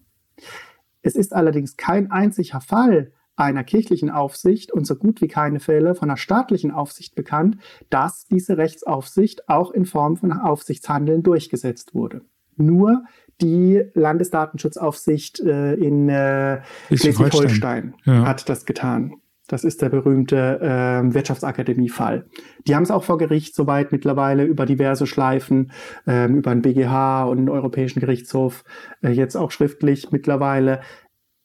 [1.03, 5.95] Es ist allerdings kein einziger Fall einer kirchlichen Aufsicht und so gut wie keine Fälle
[5.95, 7.59] von einer staatlichen Aufsicht bekannt,
[7.89, 12.22] dass diese Rechtsaufsicht auch in Form von Aufsichtshandeln durchgesetzt wurde
[12.59, 13.05] nur
[13.41, 18.27] die Landesdatenschutzaufsicht äh, in äh, Schleswig-Holstein ja.
[18.27, 19.15] hat das getan.
[19.49, 22.27] Das ist der berühmte äh, Wirtschaftsakademie-Fall.
[22.67, 25.73] Die haben es auch vor Gericht soweit mittlerweile über diverse Schleifen,
[26.07, 28.63] ähm, über den BGH und den Europäischen Gerichtshof,
[29.03, 30.81] äh, jetzt auch schriftlich mittlerweile,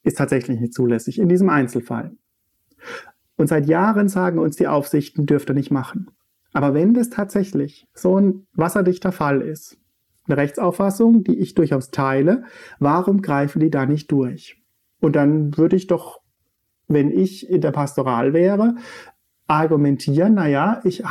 [0.04, 2.12] ist tatsächlich nicht zulässig in diesem Einzelfall.
[3.38, 6.08] Und seit Jahren sagen uns die Aufsichten, dürft ihr nicht machen.
[6.52, 9.78] Aber wenn das tatsächlich so ein wasserdichter Fall ist,
[10.28, 12.44] eine Rechtsauffassung, die ich durchaus teile.
[12.80, 14.62] Warum greifen die da nicht durch?
[15.00, 16.22] Und dann würde ich doch,
[16.88, 18.76] wenn ich in der Pastoral wäre,
[19.48, 21.04] argumentieren, naja, ich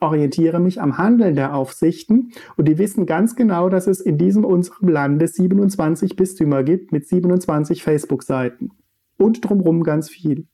[0.00, 4.44] orientiere mich am Handeln der Aufsichten und die wissen ganz genau, dass es in diesem
[4.44, 8.70] unserem Lande 27 Bistümer gibt mit 27 Facebook-Seiten
[9.16, 10.48] und drumherum ganz viel.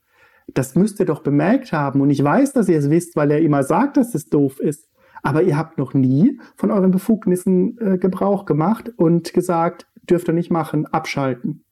[0.52, 3.40] Das müsst ihr doch bemerkt haben und ich weiß, dass ihr es wisst, weil er
[3.40, 4.91] immer sagt, dass es doof ist
[5.22, 10.34] aber ihr habt noch nie von euren Befugnissen äh, Gebrauch gemacht und gesagt, dürft ihr
[10.34, 11.64] nicht machen, abschalten.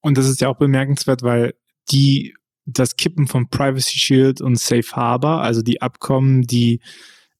[0.00, 1.54] Und das ist ja auch bemerkenswert, weil
[1.90, 2.34] die
[2.66, 6.80] das Kippen von Privacy Shield und Safe Harbor, also die Abkommen, die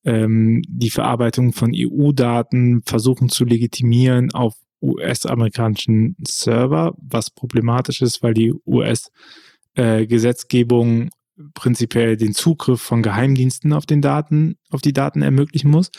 [0.05, 8.35] ähm, die Verarbeitung von EU-Daten versuchen zu legitimieren auf US-amerikanischen Server, was problematisch ist, weil
[8.35, 11.09] die US-Gesetzgebung äh,
[11.55, 15.91] prinzipiell den Zugriff von Geheimdiensten auf den Daten, auf die Daten ermöglichen muss.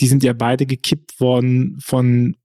[0.00, 2.36] Die sind ja beide gekippt worden von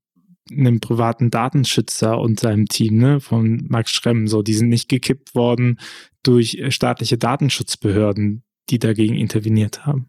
[0.50, 4.26] einem privaten Datenschützer und seinem Team, ne, von Max Schremm.
[4.26, 5.78] So, die sind nicht gekippt worden
[6.22, 10.08] durch äh, staatliche Datenschutzbehörden, die dagegen interveniert haben.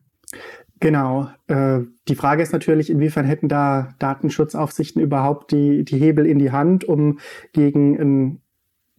[0.80, 1.30] Genau.
[1.48, 6.52] Äh, die Frage ist natürlich, inwiefern hätten da Datenschutzaufsichten überhaupt die, die Hebel in die
[6.52, 7.20] Hand, um
[7.54, 8.42] gegen ein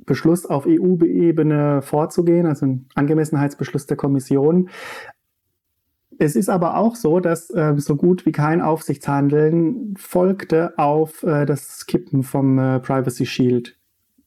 [0.05, 4.69] Beschluss auf EU-Ebene vorzugehen, also ein Angemessenheitsbeschluss der Kommission.
[6.19, 11.47] Es ist aber auch so, dass äh, so gut wie kein Aufsichtshandeln folgte auf äh,
[11.47, 13.77] das Kippen vom äh, Privacy Shield.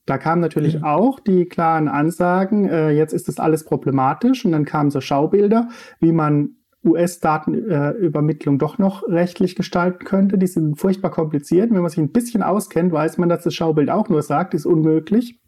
[0.05, 0.83] Da kamen natürlich mhm.
[0.83, 5.69] auch die klaren Ansagen, äh, jetzt ist das alles problematisch und dann kamen so Schaubilder,
[5.99, 10.37] wie man US-Datenübermittlung doch noch rechtlich gestalten könnte.
[10.37, 11.71] Die sind furchtbar kompliziert.
[11.71, 14.67] Wenn man sich ein bisschen auskennt, weiß man, dass das Schaubild auch nur sagt, ist
[14.67, 15.39] unmöglich.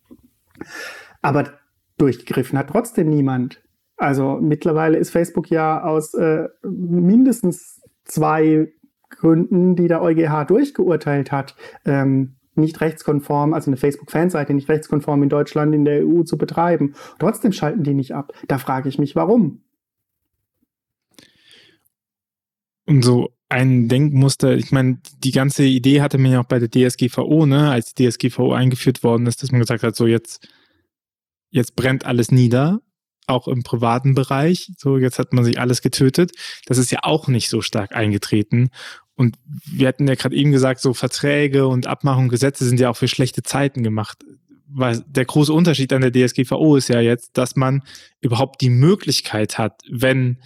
[1.21, 1.53] Aber
[1.97, 3.63] durchgegriffen hat trotzdem niemand.
[3.97, 8.71] Also mittlerweile ist Facebook ja aus äh, mindestens zwei
[9.09, 11.55] Gründen, die der EuGH durchgeurteilt hat,
[11.85, 16.95] ähm, nicht rechtskonform, also eine Facebook-Fanseite nicht rechtskonform in Deutschland, in der EU zu betreiben.
[17.19, 18.33] Trotzdem schalten die nicht ab.
[18.47, 19.61] Da frage ich mich, warum.
[22.85, 26.69] Und so ein Denkmuster, ich meine, die ganze Idee hatte man ja auch bei der
[26.69, 30.47] DSGVO, ne, als die DSGVO eingeführt worden ist, dass man gesagt hat, so jetzt,
[31.49, 32.81] jetzt brennt alles nieder,
[33.27, 34.71] auch im privaten Bereich.
[34.77, 36.31] So, jetzt hat man sich alles getötet.
[36.65, 38.69] Das ist ja auch nicht so stark eingetreten.
[39.15, 42.97] Und wir hatten ja gerade eben gesagt, so Verträge und Abmachungen, Gesetze sind ja auch
[42.97, 44.23] für schlechte Zeiten gemacht.
[44.69, 47.83] Weil der große Unterschied an der DSGVO ist ja jetzt, dass man
[48.21, 50.39] überhaupt die Möglichkeit hat, wenn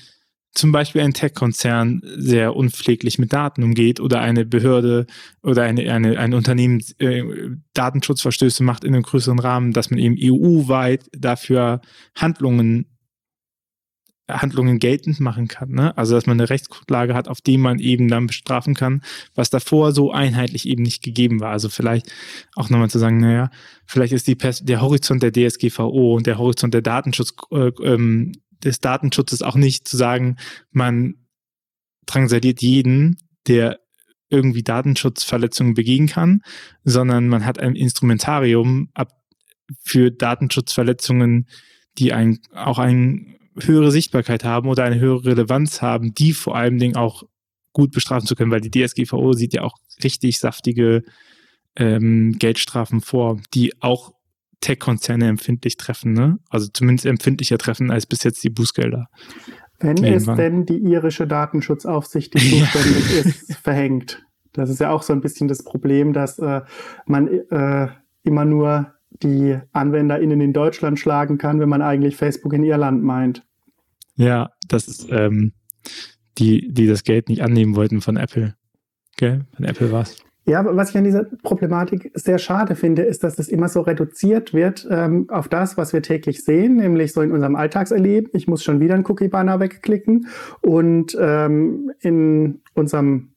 [0.53, 5.07] zum Beispiel ein Tech-Konzern sehr unpfleglich mit Daten umgeht oder eine Behörde
[5.41, 7.23] oder eine, eine, ein Unternehmen äh,
[7.73, 11.81] Datenschutzverstöße macht in einem größeren Rahmen, dass man eben EU-weit dafür
[12.15, 12.85] Handlungen
[14.29, 15.71] Handlungen geltend machen kann.
[15.71, 15.97] Ne?
[15.97, 19.01] Also dass man eine Rechtsgrundlage hat, auf die man eben dann bestrafen kann,
[19.35, 21.51] was davor so einheitlich eben nicht gegeben war.
[21.51, 22.11] Also vielleicht
[22.55, 23.49] auch nochmal zu sagen, naja,
[23.85, 28.31] vielleicht ist die Pers der Horizont der DSGVO und der Horizont der Datenschutz, äh, ähm,
[28.63, 30.37] des Datenschutzes auch nicht zu sagen,
[30.71, 31.15] man
[32.05, 33.79] drangsaliert jeden, der
[34.29, 36.41] irgendwie Datenschutzverletzungen begehen kann,
[36.83, 39.11] sondern man hat ein Instrumentarium ab
[39.83, 41.47] für Datenschutzverletzungen,
[41.97, 43.25] die ein, auch eine
[43.59, 47.23] höhere Sichtbarkeit haben oder eine höhere Relevanz haben, die vor allem Dingen auch
[47.73, 51.03] gut bestrafen zu können, weil die DSGVO sieht ja auch richtig saftige
[51.75, 54.13] ähm, Geldstrafen vor, die auch
[54.61, 56.39] Tech-Konzerne empfindlich treffen, ne?
[56.49, 59.07] Also zumindest empfindlicher treffen als bis jetzt die Bußgelder.
[59.79, 60.33] Wenn Irgendwann.
[60.33, 62.39] es denn die irische Datenschutzaufsicht, die
[62.71, 64.23] zuständig ist, verhängt.
[64.53, 66.61] Das ist ja auch so ein bisschen das Problem, dass äh,
[67.05, 67.87] man äh,
[68.23, 68.93] immer nur
[69.23, 73.43] die AnwenderInnen in Deutschland schlagen kann, wenn man eigentlich Facebook in Irland meint.
[74.15, 75.53] Ja, das ist ähm,
[76.37, 78.55] die, die das Geld nicht annehmen wollten von Apple.
[79.17, 79.45] Gell?
[79.55, 80.17] Von Apple war es.
[80.45, 84.55] Ja, was ich an dieser Problematik sehr schade finde, ist, dass es immer so reduziert
[84.55, 88.31] wird ähm, auf das, was wir täglich sehen, nämlich so in unserem Alltagserleben.
[88.33, 90.27] Ich muss schon wieder einen Cookie-Banner wegklicken
[90.61, 93.33] und ähm, in unserem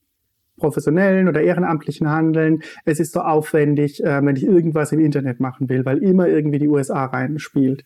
[0.56, 2.62] professionellen oder ehrenamtlichen Handeln.
[2.86, 6.58] Es ist so aufwendig, äh, wenn ich irgendwas im Internet machen will, weil immer irgendwie
[6.58, 7.84] die USA reinspielt.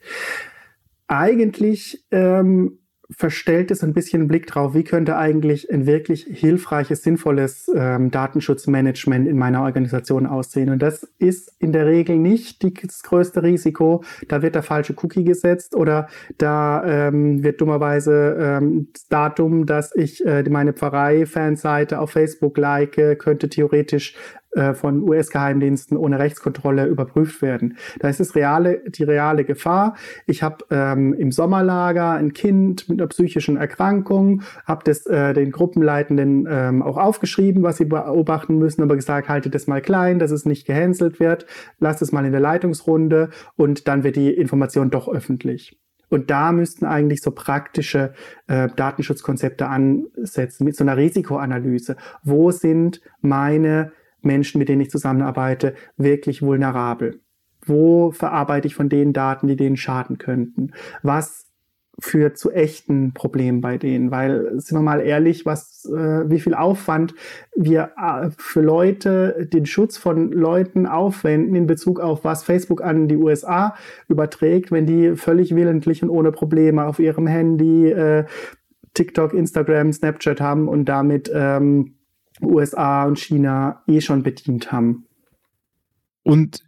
[1.09, 2.79] Eigentlich ähm,
[3.11, 9.27] verstellt es ein bisschen Blick drauf, wie könnte eigentlich ein wirklich hilfreiches, sinnvolles ähm, Datenschutzmanagement
[9.27, 10.69] in meiner Organisation aussehen.
[10.69, 14.05] Und das ist in der Regel nicht das größte Risiko.
[14.29, 19.95] Da wird der falsche Cookie gesetzt oder da ähm, wird dummerweise ähm, das Datum, dass
[19.97, 24.15] ich äh, meine Pfarrei-Fanseite auf Facebook like, könnte theoretisch
[24.75, 27.77] von US-Geheimdiensten ohne Rechtskontrolle überprüft werden.
[28.01, 29.95] Da ist es reale, die reale Gefahr.
[30.27, 35.53] Ich habe ähm, im Sommerlager ein Kind mit einer psychischen Erkrankung, habe das äh, den
[35.53, 40.31] Gruppenleitenden ähm, auch aufgeschrieben, was sie beobachten müssen, aber gesagt, haltet das mal klein, dass
[40.31, 41.47] es nicht gehänselt wird,
[41.79, 45.79] lasst es mal in der Leitungsrunde und dann wird die Information doch öffentlich.
[46.11, 48.15] Und da müssten eigentlich so praktische
[48.47, 51.97] äh, Datenschutzkonzepte ansetzen mit so einer Risikoanalyse.
[52.23, 53.93] Wo sind meine
[54.23, 57.21] Menschen, mit denen ich zusammenarbeite, wirklich vulnerabel?
[57.65, 60.73] Wo verarbeite ich von den Daten, die denen schaden könnten?
[61.03, 61.49] Was
[62.01, 66.55] führt zu echten Problemen bei denen, weil sind wir mal ehrlich, was äh, wie viel
[66.55, 67.15] Aufwand
[67.57, 73.09] wir äh, für Leute den Schutz von Leuten aufwenden in Bezug auf was Facebook an
[73.09, 73.75] die USA
[74.07, 78.25] überträgt, wenn die völlig willentlich und ohne Probleme auf ihrem Handy äh,
[78.95, 81.98] TikTok, Instagram, Snapchat haben und damit ähm,
[82.43, 85.07] USA und China eh schon bedient haben.
[86.23, 86.63] Und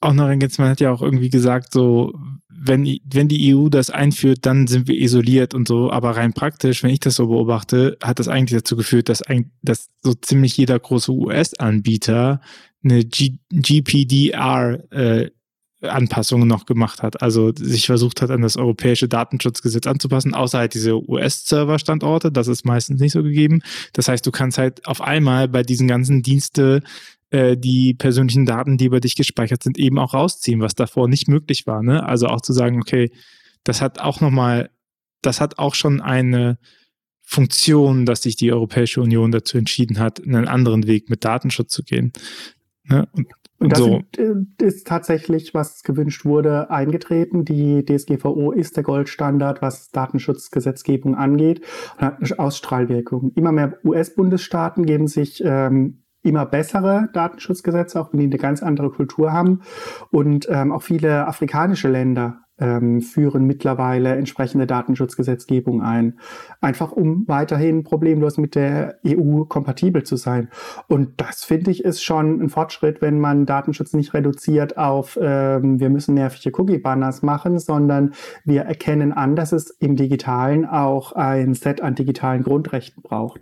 [0.00, 2.12] auch noch jetzt, man hat ja auch irgendwie gesagt, so,
[2.48, 5.90] wenn, wenn die EU das einführt, dann sind wir isoliert und so.
[5.90, 9.52] Aber rein praktisch, wenn ich das so beobachte, hat das eigentlich dazu geführt, dass, ein,
[9.62, 12.40] dass so ziemlich jeder große US-Anbieter
[12.84, 15.30] eine G GPDR äh,
[15.82, 17.22] Anpassungen noch gemacht hat.
[17.22, 22.32] Also sich versucht hat, an das europäische Datenschutzgesetz anzupassen, außer halt diese US-Server-Standorte.
[22.32, 23.60] Das ist meistens nicht so gegeben.
[23.92, 26.82] Das heißt, du kannst halt auf einmal bei diesen ganzen Dienste
[27.30, 31.28] äh, die persönlichen Daten, die über dich gespeichert sind, eben auch rausziehen, was davor nicht
[31.28, 31.82] möglich war.
[31.82, 32.04] Ne?
[32.04, 33.10] Also auch zu sagen, okay,
[33.64, 34.70] das hat auch nochmal,
[35.22, 36.58] das hat auch schon eine
[37.22, 41.82] Funktion, dass sich die Europäische Union dazu entschieden hat, einen anderen Weg mit Datenschutz zu
[41.82, 42.12] gehen.
[42.84, 43.08] Ne?
[43.12, 43.26] Und
[43.58, 44.02] und das so.
[44.18, 47.44] Äh, ist tatsächlich, was gewünscht wurde, eingetreten.
[47.44, 51.62] Die DSGVO ist der Goldstandard, was Datenschutzgesetzgebung angeht
[51.98, 53.32] und hat eine Ausstrahlwirkung.
[53.34, 58.90] Immer mehr US-Bundesstaaten geben sich ähm, immer bessere Datenschutzgesetze, auch wenn die eine ganz andere
[58.90, 59.62] Kultur haben.
[60.10, 66.18] Und ähm, auch viele afrikanische Länder ähm, führen mittlerweile entsprechende Datenschutzgesetzgebung ein.
[66.60, 70.48] Einfach um weiterhin problemlos mit der EU kompatibel zu sein.
[70.88, 75.80] Und das finde ich ist schon ein Fortschritt, wenn man Datenschutz nicht reduziert auf, ähm,
[75.80, 81.54] wir müssen nervige Cookie-Banners machen, sondern wir erkennen an, dass es im Digitalen auch ein
[81.54, 83.40] Set an digitalen Grundrechten braucht.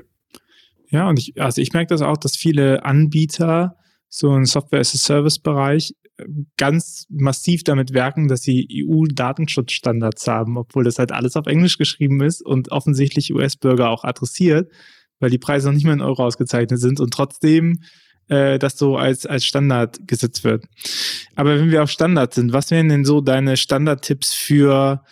[0.89, 3.77] Ja, und ich, also ich merke das auch, dass viele Anbieter
[4.09, 5.95] so im Software-as-a-Service-Bereich
[6.57, 12.23] ganz massiv damit werken, dass sie EU-Datenschutzstandards haben, obwohl das halt alles auf Englisch geschrieben
[12.23, 14.71] ist und offensichtlich US-Bürger auch adressiert,
[15.19, 17.81] weil die Preise noch nicht mehr in Euro ausgezeichnet sind und trotzdem
[18.29, 20.65] äh, das so als, als Standard gesetzt wird.
[21.35, 25.03] Aber wenn wir auf Standard sind, was wären denn so deine Standardtipps für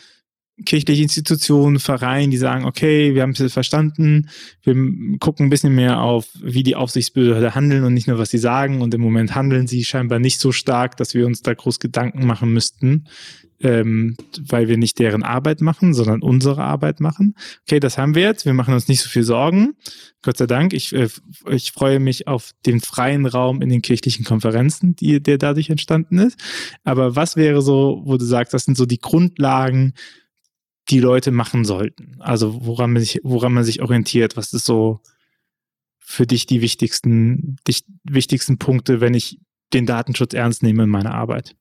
[0.64, 4.28] kirchliche Institutionen, Vereine, die sagen, okay, wir haben es verstanden,
[4.62, 4.74] wir
[5.18, 8.80] gucken ein bisschen mehr auf, wie die Aufsichtsbehörde handeln und nicht nur, was sie sagen.
[8.80, 12.26] Und im Moment handeln sie scheinbar nicht so stark, dass wir uns da groß Gedanken
[12.26, 13.06] machen müssten.
[13.62, 14.16] ähm,
[14.48, 17.34] weil wir nicht deren Arbeit machen, sondern unsere Arbeit machen.
[17.66, 18.44] Okay, das haben wir jetzt.
[18.44, 19.74] Wir machen uns nicht so viel Sorgen.
[20.22, 20.72] Gott sei Dank.
[20.72, 21.08] Ich, äh,
[21.50, 26.18] ich freue mich auf den freien Raum in den kirchlichen Konferenzen, die, der dadurch entstanden
[26.18, 26.38] ist.
[26.84, 29.94] Aber was wäre so, wo du sagst, das sind so die Grundlagen,
[30.92, 32.16] die Leute machen sollten?
[32.20, 34.36] Also woran man sich, woran man sich orientiert?
[34.36, 35.00] Was ist so
[35.98, 39.40] für dich die wichtigsten, die wichtigsten Punkte, wenn ich
[39.72, 41.56] den Datenschutz ernst nehme in meiner Arbeit?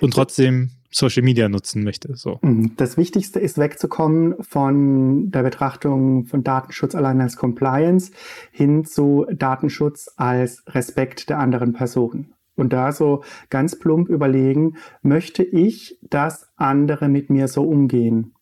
[0.00, 2.14] Und trotzdem Social Media nutzen möchte.
[2.16, 2.38] So.
[2.42, 2.76] Mhm.
[2.76, 8.12] Das Wichtigste ist wegzukommen von der Betrachtung von Datenschutz allein als Compliance
[8.52, 12.32] hin zu Datenschutz als Respekt der anderen Person.
[12.54, 18.35] Und da so ganz plump überlegen, möchte ich, dass andere mit mir so umgehen?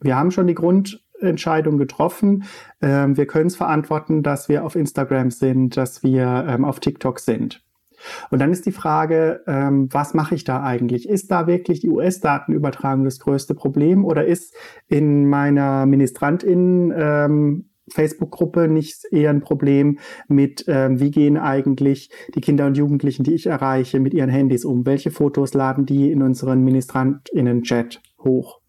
[0.00, 2.44] Wir haben schon die Grundentscheidung getroffen.
[2.80, 7.18] Ähm, wir können es verantworten, dass wir auf Instagram sind, dass wir ähm, auf TikTok
[7.20, 7.62] sind.
[8.30, 11.08] Und dann ist die Frage, ähm, was mache ich da eigentlich?
[11.08, 14.54] Ist da wirklich die US-Datenübertragung das größte Problem oder ist
[14.88, 22.40] in meiner Ministrantin ähm, Facebook-Gruppe nicht eher ein Problem mit, ähm, wie gehen eigentlich die
[22.40, 24.84] Kinder und Jugendlichen, die ich erreiche, mit ihren Handys um?
[24.86, 28.60] Welche Fotos laden die in unseren Ministrantinnen-Chat hoch?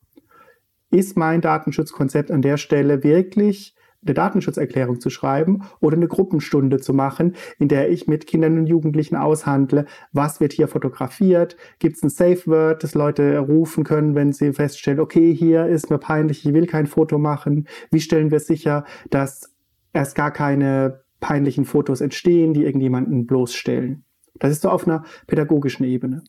[0.89, 3.75] Ist mein Datenschutzkonzept an der Stelle wirklich
[4.05, 8.67] eine Datenschutzerklärung zu schreiben oder eine Gruppenstunde zu machen, in der ich mit Kindern und
[8.67, 14.15] Jugendlichen aushandle, was wird hier fotografiert, gibt es ein Safe Word, das Leute rufen können,
[14.15, 18.31] wenn sie feststellen, okay, hier ist mir peinlich, ich will kein Foto machen, wie stellen
[18.31, 19.53] wir sicher, dass
[19.93, 24.03] erst gar keine peinlichen Fotos entstehen, die irgendjemanden bloßstellen.
[24.35, 26.23] Das ist so auf einer pädagogischen Ebene.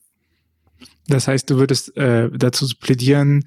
[1.06, 3.44] Das heißt, du würdest äh, dazu plädieren,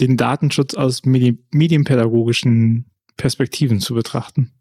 [0.00, 2.86] den Datenschutz aus medi medienpädagogischen
[3.16, 4.52] Perspektiven zu betrachten?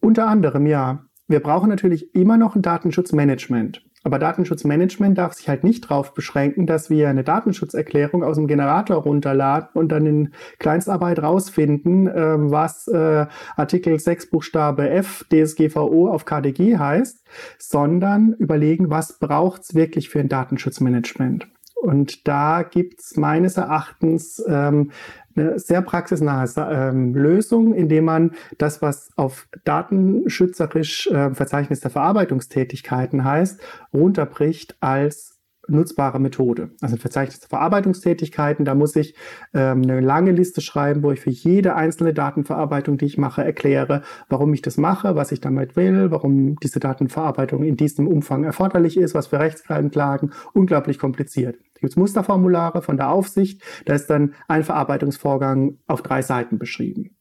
[0.00, 1.04] Unter anderem, ja.
[1.26, 3.82] Wir brauchen natürlich immer noch ein Datenschutzmanagement.
[4.04, 8.98] Aber Datenschutzmanagement darf sich halt nicht darauf beschränken, dass wir eine Datenschutzerklärung aus dem Generator
[8.98, 13.26] runterladen und dann in Kleinstarbeit rausfinden, äh, was äh,
[13.56, 17.24] Artikel 6 Buchstabe F DSGVO auf KDG heißt,
[17.58, 21.48] sondern überlegen, was braucht es wirklich für ein Datenschutzmanagement.
[21.84, 24.90] Und da gibt es meines Erachtens ähm,
[25.36, 33.22] eine sehr praxisnahe ähm, Lösung, indem man das, was auf datenschützerisch äh, Verzeichnis der Verarbeitungstätigkeiten
[33.22, 33.60] heißt,
[33.92, 35.34] runterbricht als
[35.68, 36.70] nutzbare Methode.
[36.80, 39.14] Also ein Verzeichnis der Verarbeitungstätigkeiten, da muss ich
[39.52, 44.02] ähm, eine lange Liste schreiben, wo ich für jede einzelne Datenverarbeitung, die ich mache, erkläre,
[44.28, 48.96] warum ich das mache, was ich damit will, warum diese Datenverarbeitung in diesem Umfang erforderlich
[48.96, 51.56] ist, was für Rechtsgrundlagen, unglaublich kompliziert.
[51.74, 56.58] Da gibt es Musterformulare von der Aufsicht, da ist dann ein Verarbeitungsvorgang auf drei Seiten
[56.58, 57.16] beschrieben.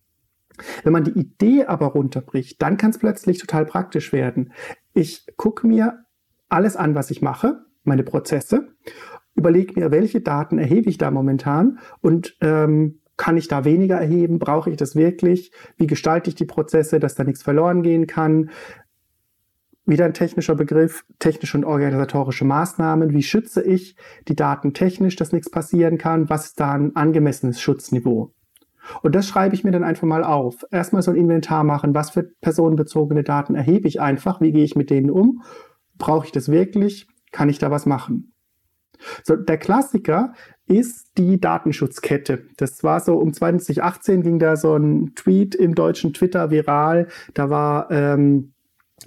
[0.84, 4.54] Wenn man die Idee aber runterbricht, dann kann es plötzlich total praktisch werden.
[4.94, 6.06] Ich gucke mir
[6.50, 8.70] alles an, was ich mache, meine Prozesse,
[9.36, 14.40] überlege mir, welche Daten erhebe ich da momentan und ähm, kann ich da weniger erheben?
[14.40, 15.52] Brauche ich das wirklich?
[15.78, 18.50] Wie gestalte ich die Prozesse, dass da nichts verloren gehen kann?
[19.86, 23.14] Wieder ein technischer Begriff, technische und organisatorische Maßnahmen.
[23.14, 23.96] Wie schütze ich
[24.28, 26.30] die Daten technisch, dass nichts passieren kann?
[26.30, 28.34] Was ist da ein angemessenes Schutzniveau?
[29.02, 30.66] Und das schreibe ich mir dann einfach mal auf.
[30.72, 31.96] Erstmal so ein Inventar machen.
[31.96, 34.42] Was für personenbezogene Daten erhebe ich einfach?
[34.42, 35.44] Wie gehe ich mit denen um?
[35.98, 37.08] Brauche ich das wirklich?
[37.34, 38.34] kann ich da was machen?
[39.24, 40.32] So, der Klassiker
[40.66, 42.46] ist die Datenschutzkette.
[42.56, 47.10] Das war so um 2018 ging da so ein Tweet im deutschen Twitter viral.
[47.34, 48.53] Da war ähm,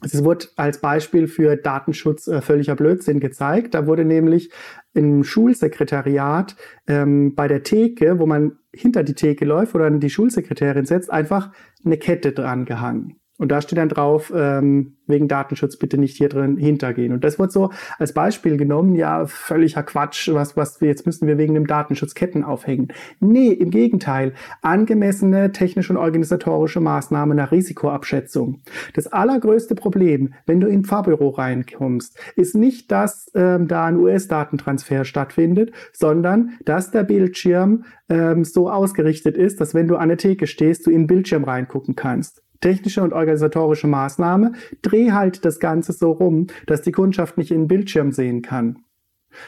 [0.02, 3.74] es wurde als Beispiel für Datenschutz äh, völliger Blödsinn gezeigt.
[3.74, 4.50] Da wurde nämlich
[4.92, 10.84] im Schulsekretariat ähm, bei der Theke, wo man hinter die Theke läuft, dann die Schulsekretärin
[10.84, 11.52] setzt, einfach
[11.84, 13.16] eine Kette dran gehangen.
[13.38, 17.12] Und da steht dann drauf, ähm, wegen Datenschutz bitte nicht hier drin hintergehen.
[17.12, 21.28] Und das wird so als Beispiel genommen, ja, völliger Quatsch, was, was wir, jetzt müssen
[21.28, 22.88] wir wegen dem Datenschutz Ketten aufhängen.
[23.20, 24.32] Nee, im Gegenteil,
[24.62, 28.62] angemessene technische und organisatorische Maßnahmen nach Risikoabschätzung.
[28.94, 33.96] Das allergrößte Problem, wenn du in ein Fahrbüro reinkommst, ist nicht, dass ähm, da ein
[33.96, 40.18] US-Datentransfer stattfindet, sondern dass der Bildschirm ähm, so ausgerichtet ist, dass wenn du an der
[40.18, 44.52] Theke stehst, du in den Bildschirm reingucken kannst technische und organisatorische Maßnahme,
[44.82, 48.78] dreh halt das Ganze so rum, dass die Kundschaft nicht in den Bildschirm sehen kann.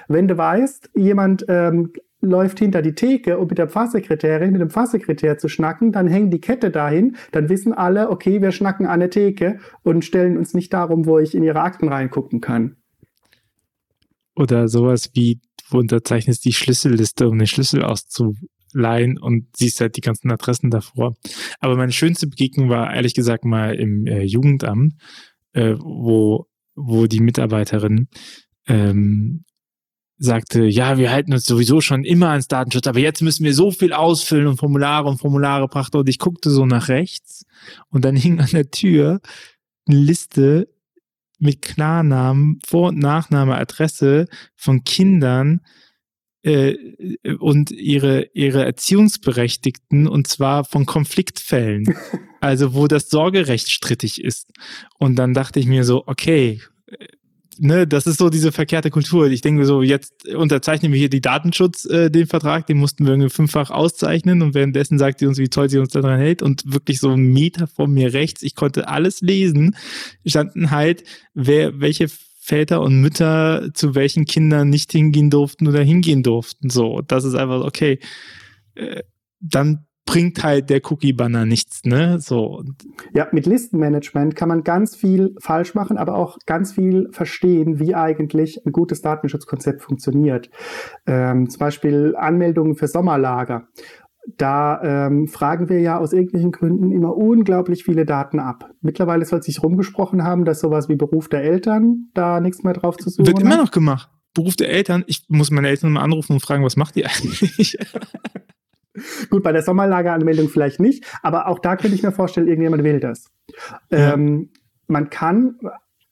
[0.09, 4.71] Wenn du weißt, jemand ähm, läuft hinter die Theke, um mit der Pfarrsekretärin, mit dem
[4.71, 9.01] Pfarrsekretär zu schnacken, dann hängt die Kette dahin, dann wissen alle, okay, wir schnacken an
[9.01, 12.77] der Theke und stellen uns nicht darum, wo ich in ihre Akten reingucken kann.
[14.35, 15.41] Oder sowas wie,
[15.71, 18.35] du unterzeichnest die Schlüsselliste, um den Schlüssel auszu
[18.73, 21.16] leihen und siehst halt die ganzen Adressen davor.
[21.61, 24.95] Aber meine schönste Begegnung war ehrlich gesagt mal im äh, Jugendamt,
[25.53, 28.09] äh, wo, wo die Mitarbeiterin
[28.66, 29.45] ähm,
[30.19, 33.71] sagte, ja, wir halten uns sowieso schon immer ans Datenschutz, aber jetzt müssen wir so
[33.71, 37.47] viel ausfüllen und Formulare und Formulare brachte und ich guckte so nach rechts
[37.91, 39.21] und dann hing an der Tür
[39.87, 40.69] eine Liste
[41.39, 45.61] mit Klarnamen, Vor- und Nachname, Adresse von Kindern
[46.45, 51.95] und ihre, ihre Erziehungsberechtigten und zwar von Konfliktfällen.
[52.41, 54.53] Also wo das Sorgerecht strittig ist.
[54.97, 56.61] Und dann dachte ich mir so, okay,
[57.59, 59.26] ne, das ist so diese verkehrte Kultur.
[59.26, 63.12] Ich denke so, jetzt unterzeichnen wir hier die Datenschutz, äh, den Vertrag, den mussten wir
[63.12, 66.62] irgendwie fünffach auszeichnen und währenddessen sagt sie uns, wie toll sie uns daran hält und
[66.72, 69.76] wirklich so ein Meter vor mir rechts, ich konnte alles lesen,
[70.24, 72.09] standen halt, wer, welche
[72.49, 76.70] Väter und Mütter zu welchen Kindern nicht hingehen durften oder hingehen durften.
[76.70, 77.99] So, das ist einfach okay.
[78.74, 79.03] Äh,
[79.38, 82.18] dann bringt halt der Cookie-Banner nichts, ne?
[82.18, 82.64] So.
[83.12, 87.94] Ja, mit Listenmanagement kann man ganz viel falsch machen, aber auch ganz viel verstehen, wie
[87.94, 90.49] eigentlich ein gutes Datenschutzkonzept funktioniert.
[91.07, 93.68] Ähm, zum Beispiel Anmeldungen für Sommerlager.
[94.37, 98.70] Da ähm, fragen wir ja aus irgendwelchen Gründen immer unglaublich viele Daten ab.
[98.81, 102.97] Mittlerweile soll sich rumgesprochen haben, dass sowas wie Beruf der Eltern da nichts mehr drauf
[102.97, 104.11] zu suchen Wird immer noch gemacht.
[104.35, 105.05] Beruf der Eltern.
[105.07, 107.79] Ich muss meine Eltern mal anrufen und fragen, was macht ihr eigentlich?
[109.31, 113.01] Gut, bei der Sommerlageranmeldung vielleicht nicht, aber auch da könnte ich mir vorstellen, irgendjemand will
[113.01, 113.31] das.
[113.91, 114.14] Ja.
[114.14, 114.51] Ähm,
[114.87, 115.59] man kann,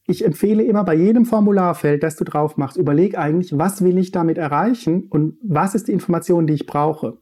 [0.05, 4.11] ich empfehle immer bei jedem Formularfeld, das du drauf machst, überleg eigentlich, was will ich
[4.11, 7.17] damit erreichen und was ist die Information, die ich brauche.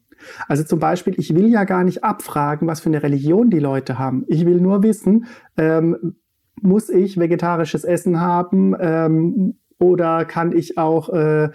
[0.47, 3.99] Also zum Beispiel, ich will ja gar nicht abfragen, was für eine Religion die Leute
[3.99, 4.23] haben.
[4.27, 5.25] Ich will nur wissen,
[5.57, 6.15] ähm,
[6.61, 11.49] muss ich vegetarisches Essen haben ähm, oder kann ich auch äh,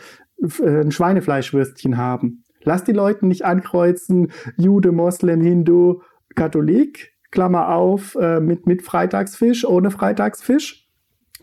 [0.63, 2.45] ein Schweinefleischwürstchen haben?
[2.63, 6.03] Lass die Leute nicht ankreuzen, Jude, Moslem, Hindu,
[6.35, 10.80] Katholik, Klammer auf, äh, mit, mit Freitagsfisch, ohne Freitagsfisch.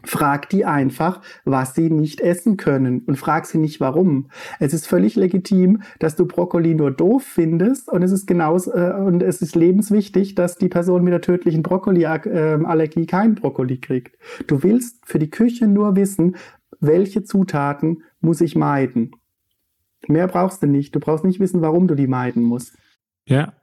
[0.08, 4.30] Frag die einfach, was sie nicht essen können und frag sie nicht warum.
[4.60, 8.94] Es ist völlig legitim, dass du Brokkoli nur doof findest und es ist genauso äh,
[8.94, 14.18] und es ist lebenswichtig, dass die Person mit der tödlichen Brokkoli-Allergie ähm, kein Brokkoli kriegt.
[14.48, 16.36] Du willst für die Küche nur wissen,
[16.80, 19.12] welche Zutaten muss ich meiden.
[20.08, 20.96] Mehr brauchst du nicht.
[20.96, 22.78] Du brauchst nicht wissen, warum du die meiden musst.
[23.26, 23.54] Ja.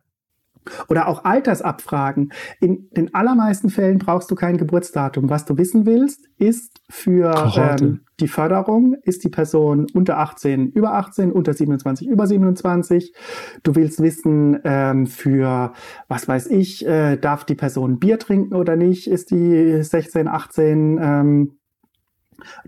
[0.88, 2.32] Oder auch Altersabfragen.
[2.60, 5.28] In den allermeisten Fällen brauchst du kein Geburtsdatum.
[5.28, 10.94] Was du wissen willst, ist für ähm, die Förderung, ist die Person unter 18, über
[10.94, 13.14] 18, unter 27, über 27.
[13.62, 15.72] Du willst wissen, ähm, für,
[16.08, 19.06] was weiß ich, äh, darf die Person Bier trinken oder nicht?
[19.08, 20.98] Ist die 16, 18?
[21.02, 21.58] Ähm,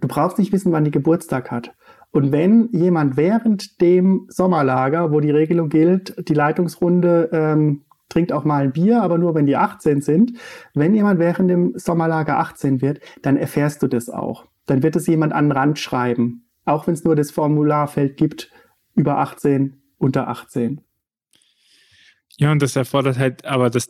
[0.01, 1.73] du brauchst nicht wissen, wann die Geburtstag hat.
[2.11, 8.45] Und wenn jemand während dem Sommerlager, wo die Regelung gilt, die Leitungsrunde ähm, trinkt auch
[8.45, 10.33] mal ein Bier, aber nur wenn die 18 sind,
[10.75, 14.47] wenn jemand während dem Sommerlager 18 wird, dann erfährst du das auch.
[14.67, 18.51] Dann wird es jemand an den Rand schreiben, auch wenn es nur das Formularfeld gibt,
[18.95, 20.81] über 18, unter 18.
[22.39, 23.89] Ja, und das erfordert halt, aber das,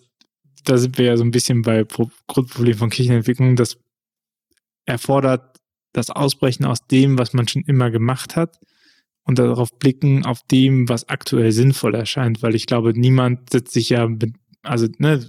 [0.64, 3.78] da sind wir ja so ein bisschen bei Pro Grundproblem von Kirchenentwicklung, das
[4.84, 5.58] erfordert
[5.92, 8.58] das Ausbrechen aus dem, was man schon immer gemacht hat
[9.26, 13.90] und darauf blicken auf dem, was aktuell sinnvoll erscheint, weil ich glaube, niemand setzt sich
[13.90, 15.20] ja mit, also, ne,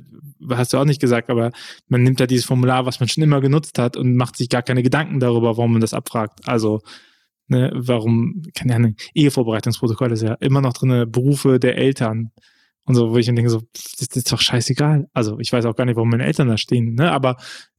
[0.52, 1.52] hast du auch nicht gesagt, aber
[1.88, 4.62] man nimmt ja dieses Formular, was man schon immer genutzt hat und macht sich gar
[4.62, 6.48] keine Gedanken darüber, warum man das abfragt.
[6.48, 6.82] Also,
[7.48, 12.32] ne, warum, keine Ahnung, Ehevorbereitungsprotokoll ist ja immer noch drin, Berufe der Eltern
[12.86, 15.08] und so, wo ich dann denke, so, das ist doch scheißegal.
[15.14, 17.38] Also, ich weiß auch gar nicht, warum meine Eltern da stehen, ne, aber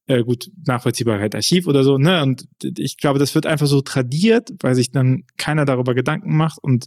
[0.09, 2.23] äh, gut, Nachvollziehbarkeit Archiv oder so, ne?
[2.23, 6.59] Und ich glaube, das wird einfach so tradiert, weil sich dann keiner darüber Gedanken macht.
[6.61, 6.87] Und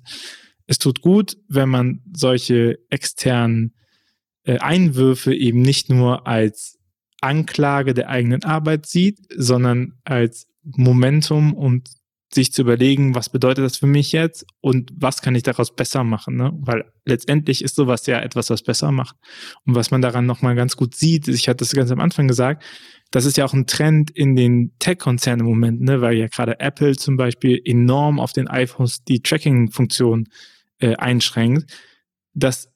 [0.65, 3.75] es tut gut, wenn man solche externen
[4.43, 6.79] äh, Einwürfe eben nicht nur als
[7.21, 11.89] Anklage der eigenen Arbeit sieht, sondern als Momentum und
[12.33, 16.03] sich zu überlegen, was bedeutet das für mich jetzt und was kann ich daraus besser
[16.03, 16.51] machen, ne?
[16.61, 19.17] Weil letztendlich ist sowas ja etwas, was besser macht.
[19.65, 22.63] Und was man daran nochmal ganz gut sieht, ich hatte das ganz am Anfang gesagt,
[23.11, 25.99] das ist ja auch ein Trend in den Tech-Konzernen im Moment, ne?
[25.99, 30.29] weil ja gerade Apple zum Beispiel enorm auf den iPhones die Tracking-Funktion
[30.79, 31.69] äh, einschränkt,
[32.33, 32.70] dass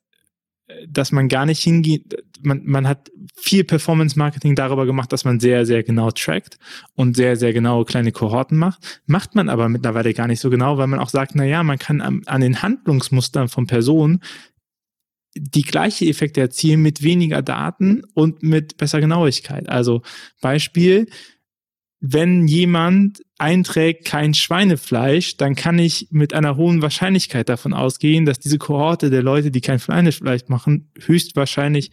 [0.88, 5.66] dass man gar nicht hingeht, man, man hat viel Performance-Marketing darüber gemacht, dass man sehr,
[5.66, 6.58] sehr genau trackt
[6.96, 9.02] und sehr, sehr genaue kleine Kohorten macht.
[9.06, 11.78] Macht man aber mittlerweile gar nicht so genau, weil man auch sagt, na ja, man
[11.78, 14.22] kann an, an den Handlungsmustern von Personen
[15.38, 19.68] die gleiche Effekte erzielen mit weniger Daten und mit besser Genauigkeit.
[19.70, 20.02] Also
[20.42, 21.08] Beispiel,
[22.00, 28.40] wenn jemand einträgt kein Schweinefleisch, dann kann ich mit einer hohen Wahrscheinlichkeit davon ausgehen, dass
[28.40, 31.92] diese Kohorte der Leute, die kein Schweinefleisch machen, höchstwahrscheinlich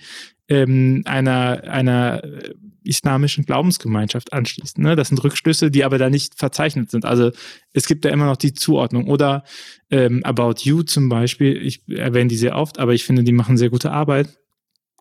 [0.49, 2.23] ähm, einer, einer
[2.85, 4.79] islamischen Glaubensgemeinschaft anschließt.
[4.79, 4.97] Ne?
[4.97, 7.05] Das sind Rückschlüsse, die aber da nicht verzeichnet sind.
[7.05, 7.31] Also
[7.73, 9.09] es gibt da immer noch die Zuordnung.
[9.09, 9.45] Oder
[9.91, 13.57] ähm, About You zum Beispiel, ich erwähne die sehr oft, aber ich finde, die machen
[13.57, 14.29] sehr gute Arbeit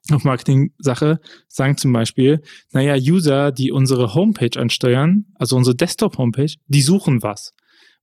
[0.09, 2.41] auf Marketing-Sache, sagen zum Beispiel,
[2.71, 7.53] naja, User, die unsere Homepage ansteuern, also unsere Desktop-Homepage, die suchen was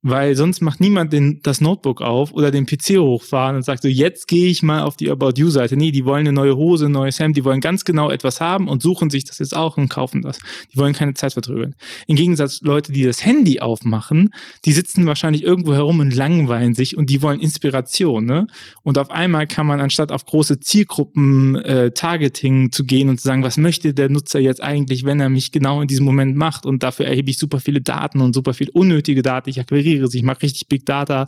[0.02, 3.88] weil sonst macht niemand den, das Notebook auf oder den PC hochfahren und sagt so,
[3.88, 5.76] jetzt gehe ich mal auf die About You-Seite.
[5.76, 8.68] Nee, die wollen eine neue Hose, ein neues Hemd, die wollen ganz genau etwas haben
[8.68, 10.38] und suchen sich das jetzt auch und kaufen das.
[10.72, 11.74] Die wollen keine Zeit vertrödeln.
[12.06, 14.30] Im Gegensatz Leute, die das Handy aufmachen,
[14.64, 18.24] die sitzen wahrscheinlich irgendwo herum und langweilen sich und die wollen Inspiration.
[18.24, 18.46] Ne?
[18.84, 23.26] Und auf einmal kann man anstatt auf große Zielgruppen äh, Targeting zu gehen und zu
[23.26, 26.66] sagen, was möchte der Nutzer jetzt eigentlich, wenn er mich genau in diesem Moment macht
[26.66, 29.50] und dafür erhebe ich super viele Daten und super viel unnötige Daten.
[29.50, 31.26] Ich akquiriere generiere sie, ich mache richtig Big Data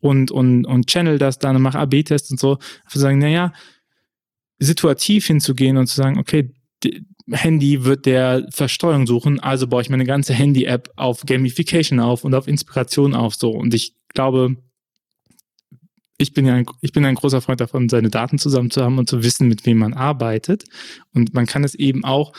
[0.00, 2.58] und, und, und channel das dann und mache AB-Tests und so.
[2.88, 3.52] Zu sagen, naja,
[4.58, 6.52] situativ hinzugehen und zu sagen, okay,
[7.30, 12.34] Handy wird der Versteuerung suchen, also baue ich meine ganze Handy-App auf Gamification auf und
[12.34, 13.50] auf Inspiration auf so.
[13.50, 14.56] Und ich glaube,
[16.18, 18.98] ich bin ja ein, ich bin ein großer Freund davon, seine Daten zusammen zu haben
[18.98, 20.64] und zu wissen, mit wem man arbeitet.
[21.12, 22.34] Und man kann es eben auch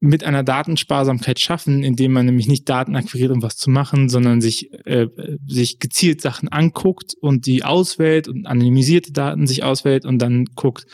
[0.00, 4.40] mit einer Datensparsamkeit schaffen, indem man nämlich nicht Daten akquiriert, um was zu machen, sondern
[4.40, 5.08] sich, äh,
[5.46, 10.86] sich gezielt Sachen anguckt und die auswählt und anonymisierte Daten sich auswählt und dann guckt,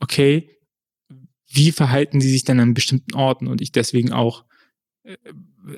[0.00, 0.58] okay,
[1.48, 4.44] wie verhalten die sich denn an bestimmten Orten und ich deswegen auch
[5.04, 5.16] äh,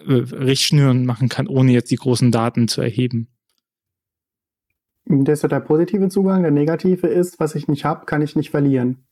[0.06, 3.28] äh, Richtschnüren machen kann, ohne jetzt die großen Daten zu erheben.
[5.04, 6.42] Das ist der positive Zugang.
[6.42, 9.04] Der negative ist, was ich nicht habe, kann ich nicht verlieren.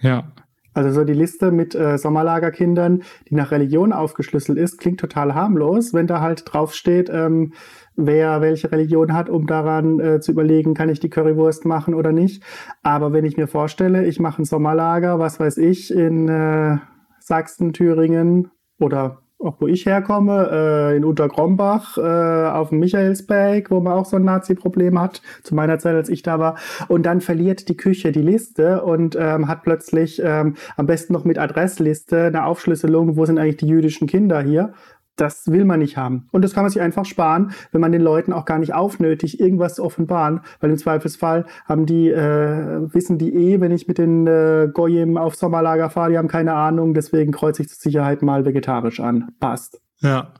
[0.00, 0.32] Ja.
[0.76, 5.94] Also so die Liste mit äh, Sommerlagerkindern, die nach Religion aufgeschlüsselt ist, klingt total harmlos,
[5.94, 7.54] wenn da halt draufsteht, ähm,
[7.96, 12.12] wer welche Religion hat, um daran äh, zu überlegen, kann ich die Currywurst machen oder
[12.12, 12.42] nicht.
[12.82, 16.76] Aber wenn ich mir vorstelle, ich mache ein Sommerlager, was weiß ich, in äh,
[17.20, 23.80] Sachsen, Thüringen oder auch wo ich herkomme, äh, in Untergrombach, äh, auf dem Michaelsberg, wo
[23.80, 26.56] man auch so ein Nazi-Problem hat, zu meiner Zeit, als ich da war.
[26.88, 31.24] Und dann verliert die Küche die Liste und ähm, hat plötzlich ähm, am besten noch
[31.24, 34.72] mit Adressliste eine Aufschlüsselung, wo sind eigentlich die jüdischen Kinder hier
[35.16, 36.28] das will man nicht haben.
[36.30, 39.40] Und das kann man sich einfach sparen, wenn man den Leuten auch gar nicht aufnötigt,
[39.40, 43.98] irgendwas zu offenbaren, weil im Zweifelsfall haben die, äh, wissen die eh, wenn ich mit
[43.98, 48.22] den äh, Goyim auf Sommerlager fahre, die haben keine Ahnung, deswegen kreuze ich zur Sicherheit
[48.22, 49.32] mal vegetarisch an.
[49.40, 49.80] Passt.
[50.00, 50.34] Ja.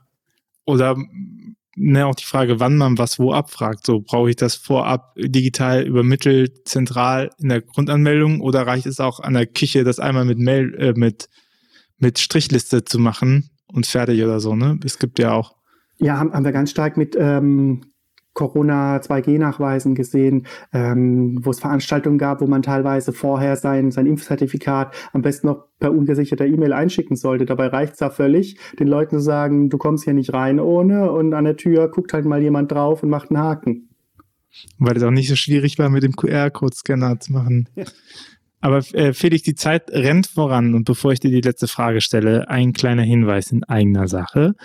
[0.65, 0.95] Oder
[1.75, 3.85] ne, auch die Frage, wann man was wo abfragt.
[3.85, 9.19] So, brauche ich das vorab digital übermittelt, zentral in der Grundanmeldung oder reicht es auch
[9.19, 11.29] an der Küche, das einmal mit Mail, äh, mit,
[11.97, 13.49] mit Strichliste zu machen?
[13.71, 14.79] Und fertig oder so, ne?
[14.85, 15.55] Es gibt ja auch.
[15.99, 17.81] Ja, haben, haben wir ganz stark mit ähm,
[18.37, 24.93] Corona 2G-Nachweisen gesehen, ähm, wo es Veranstaltungen gab, wo man teilweise vorher sein, sein Impfzertifikat
[25.11, 27.47] am besten noch per ungesicherter E-Mail einschicken sollte.
[27.47, 31.11] Dabei reicht es ja völlig, den Leuten zu sagen, du kommst hier nicht rein ohne
[31.11, 33.89] und an der Tür guckt halt mal jemand drauf und macht einen Haken.
[34.77, 37.69] Weil es auch nicht so schwierig war, mit dem QR-Code-Scanner zu machen.
[37.75, 37.85] Ja.
[38.59, 42.49] Aber äh, Felix, die Zeit rennt voran und bevor ich dir die letzte Frage stelle,
[42.49, 44.55] ein kleiner Hinweis in eigener Sache.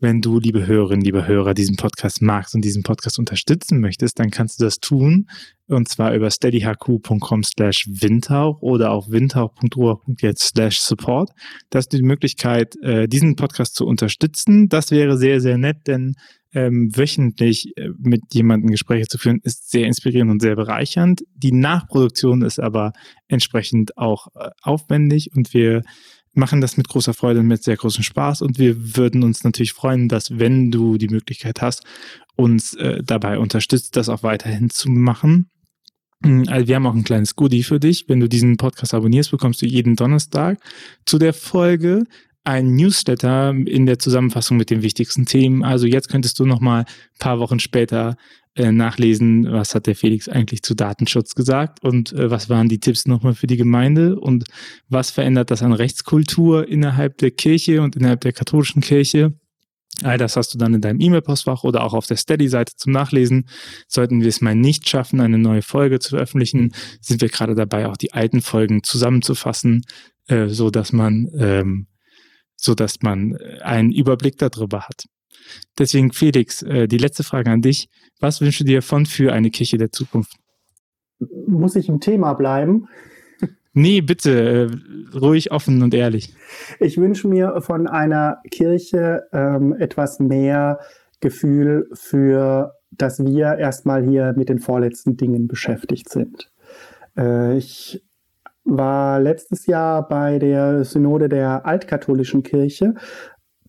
[0.00, 4.30] Wenn du, liebe Hörerinnen, liebe Hörer, diesen Podcast magst und diesen Podcast unterstützen möchtest, dann
[4.30, 5.26] kannst du das tun
[5.68, 11.30] und zwar über steadyhq.com slash windhauch oder auf windhauch.ruhr.jetzt slash support.
[11.70, 14.68] Da hast du die Möglichkeit, äh, diesen Podcast zu unterstützen.
[14.68, 16.14] Das wäre sehr, sehr nett, denn
[16.52, 21.22] ähm, wöchentlich äh, mit jemandem Gespräche zu führen, ist sehr inspirierend und sehr bereichernd.
[21.34, 22.92] Die Nachproduktion ist aber
[23.28, 25.82] entsprechend auch äh, aufwendig und wir
[26.34, 29.72] machen das mit großer Freude und mit sehr großem Spaß und wir würden uns natürlich
[29.72, 31.84] freuen, dass wenn du die Möglichkeit hast,
[32.36, 35.50] uns äh, dabei unterstützt, das auch weiterhin zu machen.
[36.24, 38.08] Hm, also wir haben auch ein kleines Goodie für dich.
[38.08, 40.58] Wenn du diesen Podcast abonnierst, bekommst du jeden Donnerstag
[41.04, 42.04] zu der Folge
[42.44, 45.62] ein Newsletter in der Zusammenfassung mit den wichtigsten Themen.
[45.62, 48.16] Also jetzt könntest du noch mal ein paar Wochen später
[48.54, 52.80] äh, nachlesen, was hat der Felix eigentlich zu Datenschutz gesagt und äh, was waren die
[52.80, 54.44] Tipps nochmal für die Gemeinde und
[54.88, 59.32] was verändert das an Rechtskultur innerhalb der Kirche und innerhalb der katholischen Kirche.
[60.02, 63.48] All das hast du dann in deinem E-Mail-Postfach oder auch auf der Steady-Seite zum Nachlesen.
[63.88, 67.86] Sollten wir es mal nicht schaffen, eine neue Folge zu veröffentlichen, sind wir gerade dabei,
[67.86, 69.84] auch die alten Folgen zusammenzufassen,
[70.26, 71.86] äh, so dass man ähm,
[72.62, 75.04] so dass man äh, einen Überblick darüber hat.
[75.78, 77.88] Deswegen, Felix, äh, die letzte Frage an dich.
[78.20, 80.36] Was wünschst du dir von für eine Kirche der Zukunft?
[81.46, 82.88] Muss ich im Thema bleiben?
[83.74, 86.34] Nee, bitte, äh, ruhig offen und ehrlich.
[86.78, 90.80] Ich wünsche mir von einer Kirche ähm, etwas mehr
[91.20, 96.50] Gefühl für, dass wir erstmal hier mit den vorletzten Dingen beschäftigt sind.
[97.16, 98.02] Äh, ich
[98.64, 102.94] war letztes Jahr bei der Synode der Altkatholischen Kirche.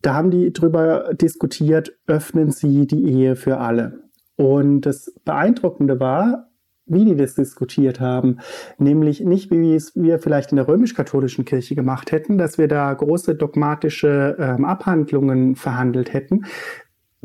[0.02, 4.04] Da haben die darüber diskutiert, öffnen sie die Ehe für alle.
[4.36, 6.50] Und das Beeindruckende war,
[6.86, 8.40] wie die das diskutiert haben.
[8.78, 12.94] Nämlich nicht, wie es wir vielleicht in der römisch-katholischen Kirche gemacht hätten, dass wir da
[12.94, 16.46] große dogmatische ähm, Abhandlungen verhandelt hätten.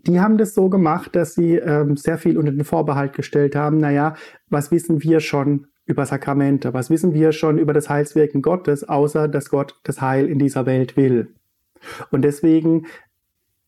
[0.07, 3.79] Die haben das so gemacht, dass sie ähm, sehr viel unter den Vorbehalt gestellt haben,
[3.79, 4.15] naja,
[4.49, 6.75] was wissen wir schon über Sakramente?
[6.75, 10.67] Was wissen wir schon über das Heilswirken Gottes, außer dass Gott das Heil in dieser
[10.67, 11.35] Welt will?
[12.11, 12.87] Und deswegen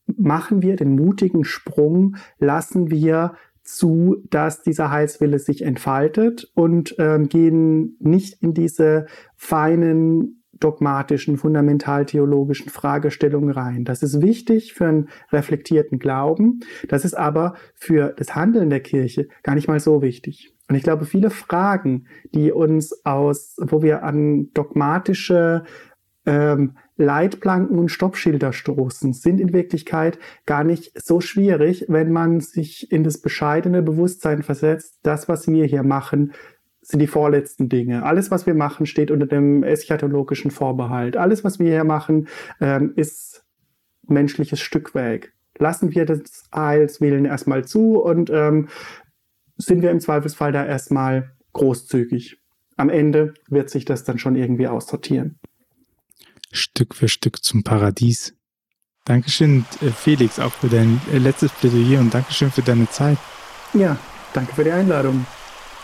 [0.07, 7.29] machen wir den mutigen Sprung, lassen wir zu, dass dieser Heilswille sich entfaltet und ähm,
[7.29, 9.07] gehen nicht in diese
[9.37, 13.85] feinen dogmatischen, fundamentaltheologischen Fragestellungen rein.
[13.85, 16.61] Das ist wichtig für einen reflektierten Glauben.
[16.89, 20.53] Das ist aber für das Handeln der Kirche gar nicht mal so wichtig.
[20.71, 25.65] Und ich glaube, viele Fragen, die uns aus, wo wir an dogmatische
[26.27, 32.93] ähm, Leitplanken und Stoppschilder stoßen, sind in Wirklichkeit gar nicht so schwierig, wenn man sich
[32.93, 36.35] in das bescheidene Bewusstsein versetzt, das, was wir hier machen,
[36.83, 38.05] sind die vorletzten Dinge.
[38.05, 41.17] Alles, was wir machen, steht unter dem eschatologischen Vorbehalt.
[41.17, 42.29] Alles, was wir hier machen,
[42.61, 43.45] ähm, ist
[44.07, 45.33] menschliches Stückwerk.
[45.59, 48.69] Lassen wir das Heilswillen erstmal zu und ähm,
[49.61, 52.39] sind wir im Zweifelsfall da erstmal großzügig.
[52.77, 55.39] Am Ende wird sich das dann schon irgendwie aussortieren.
[56.53, 58.35] Stück für Stück zum Paradies.
[59.05, 63.19] Dankeschön, äh, Felix, auch für dein äh, letztes Plädoyer und Dankeschön für deine Zeit.
[63.73, 63.99] Ja,
[64.32, 65.27] danke für die Einladung.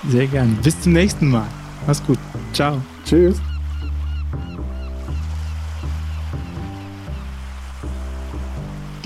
[0.08, 0.56] Sehr gern.
[0.62, 1.46] Bis zum nächsten Mal.
[1.86, 2.18] Mach's gut.
[2.52, 2.82] Ciao.
[3.04, 3.40] Tschüss.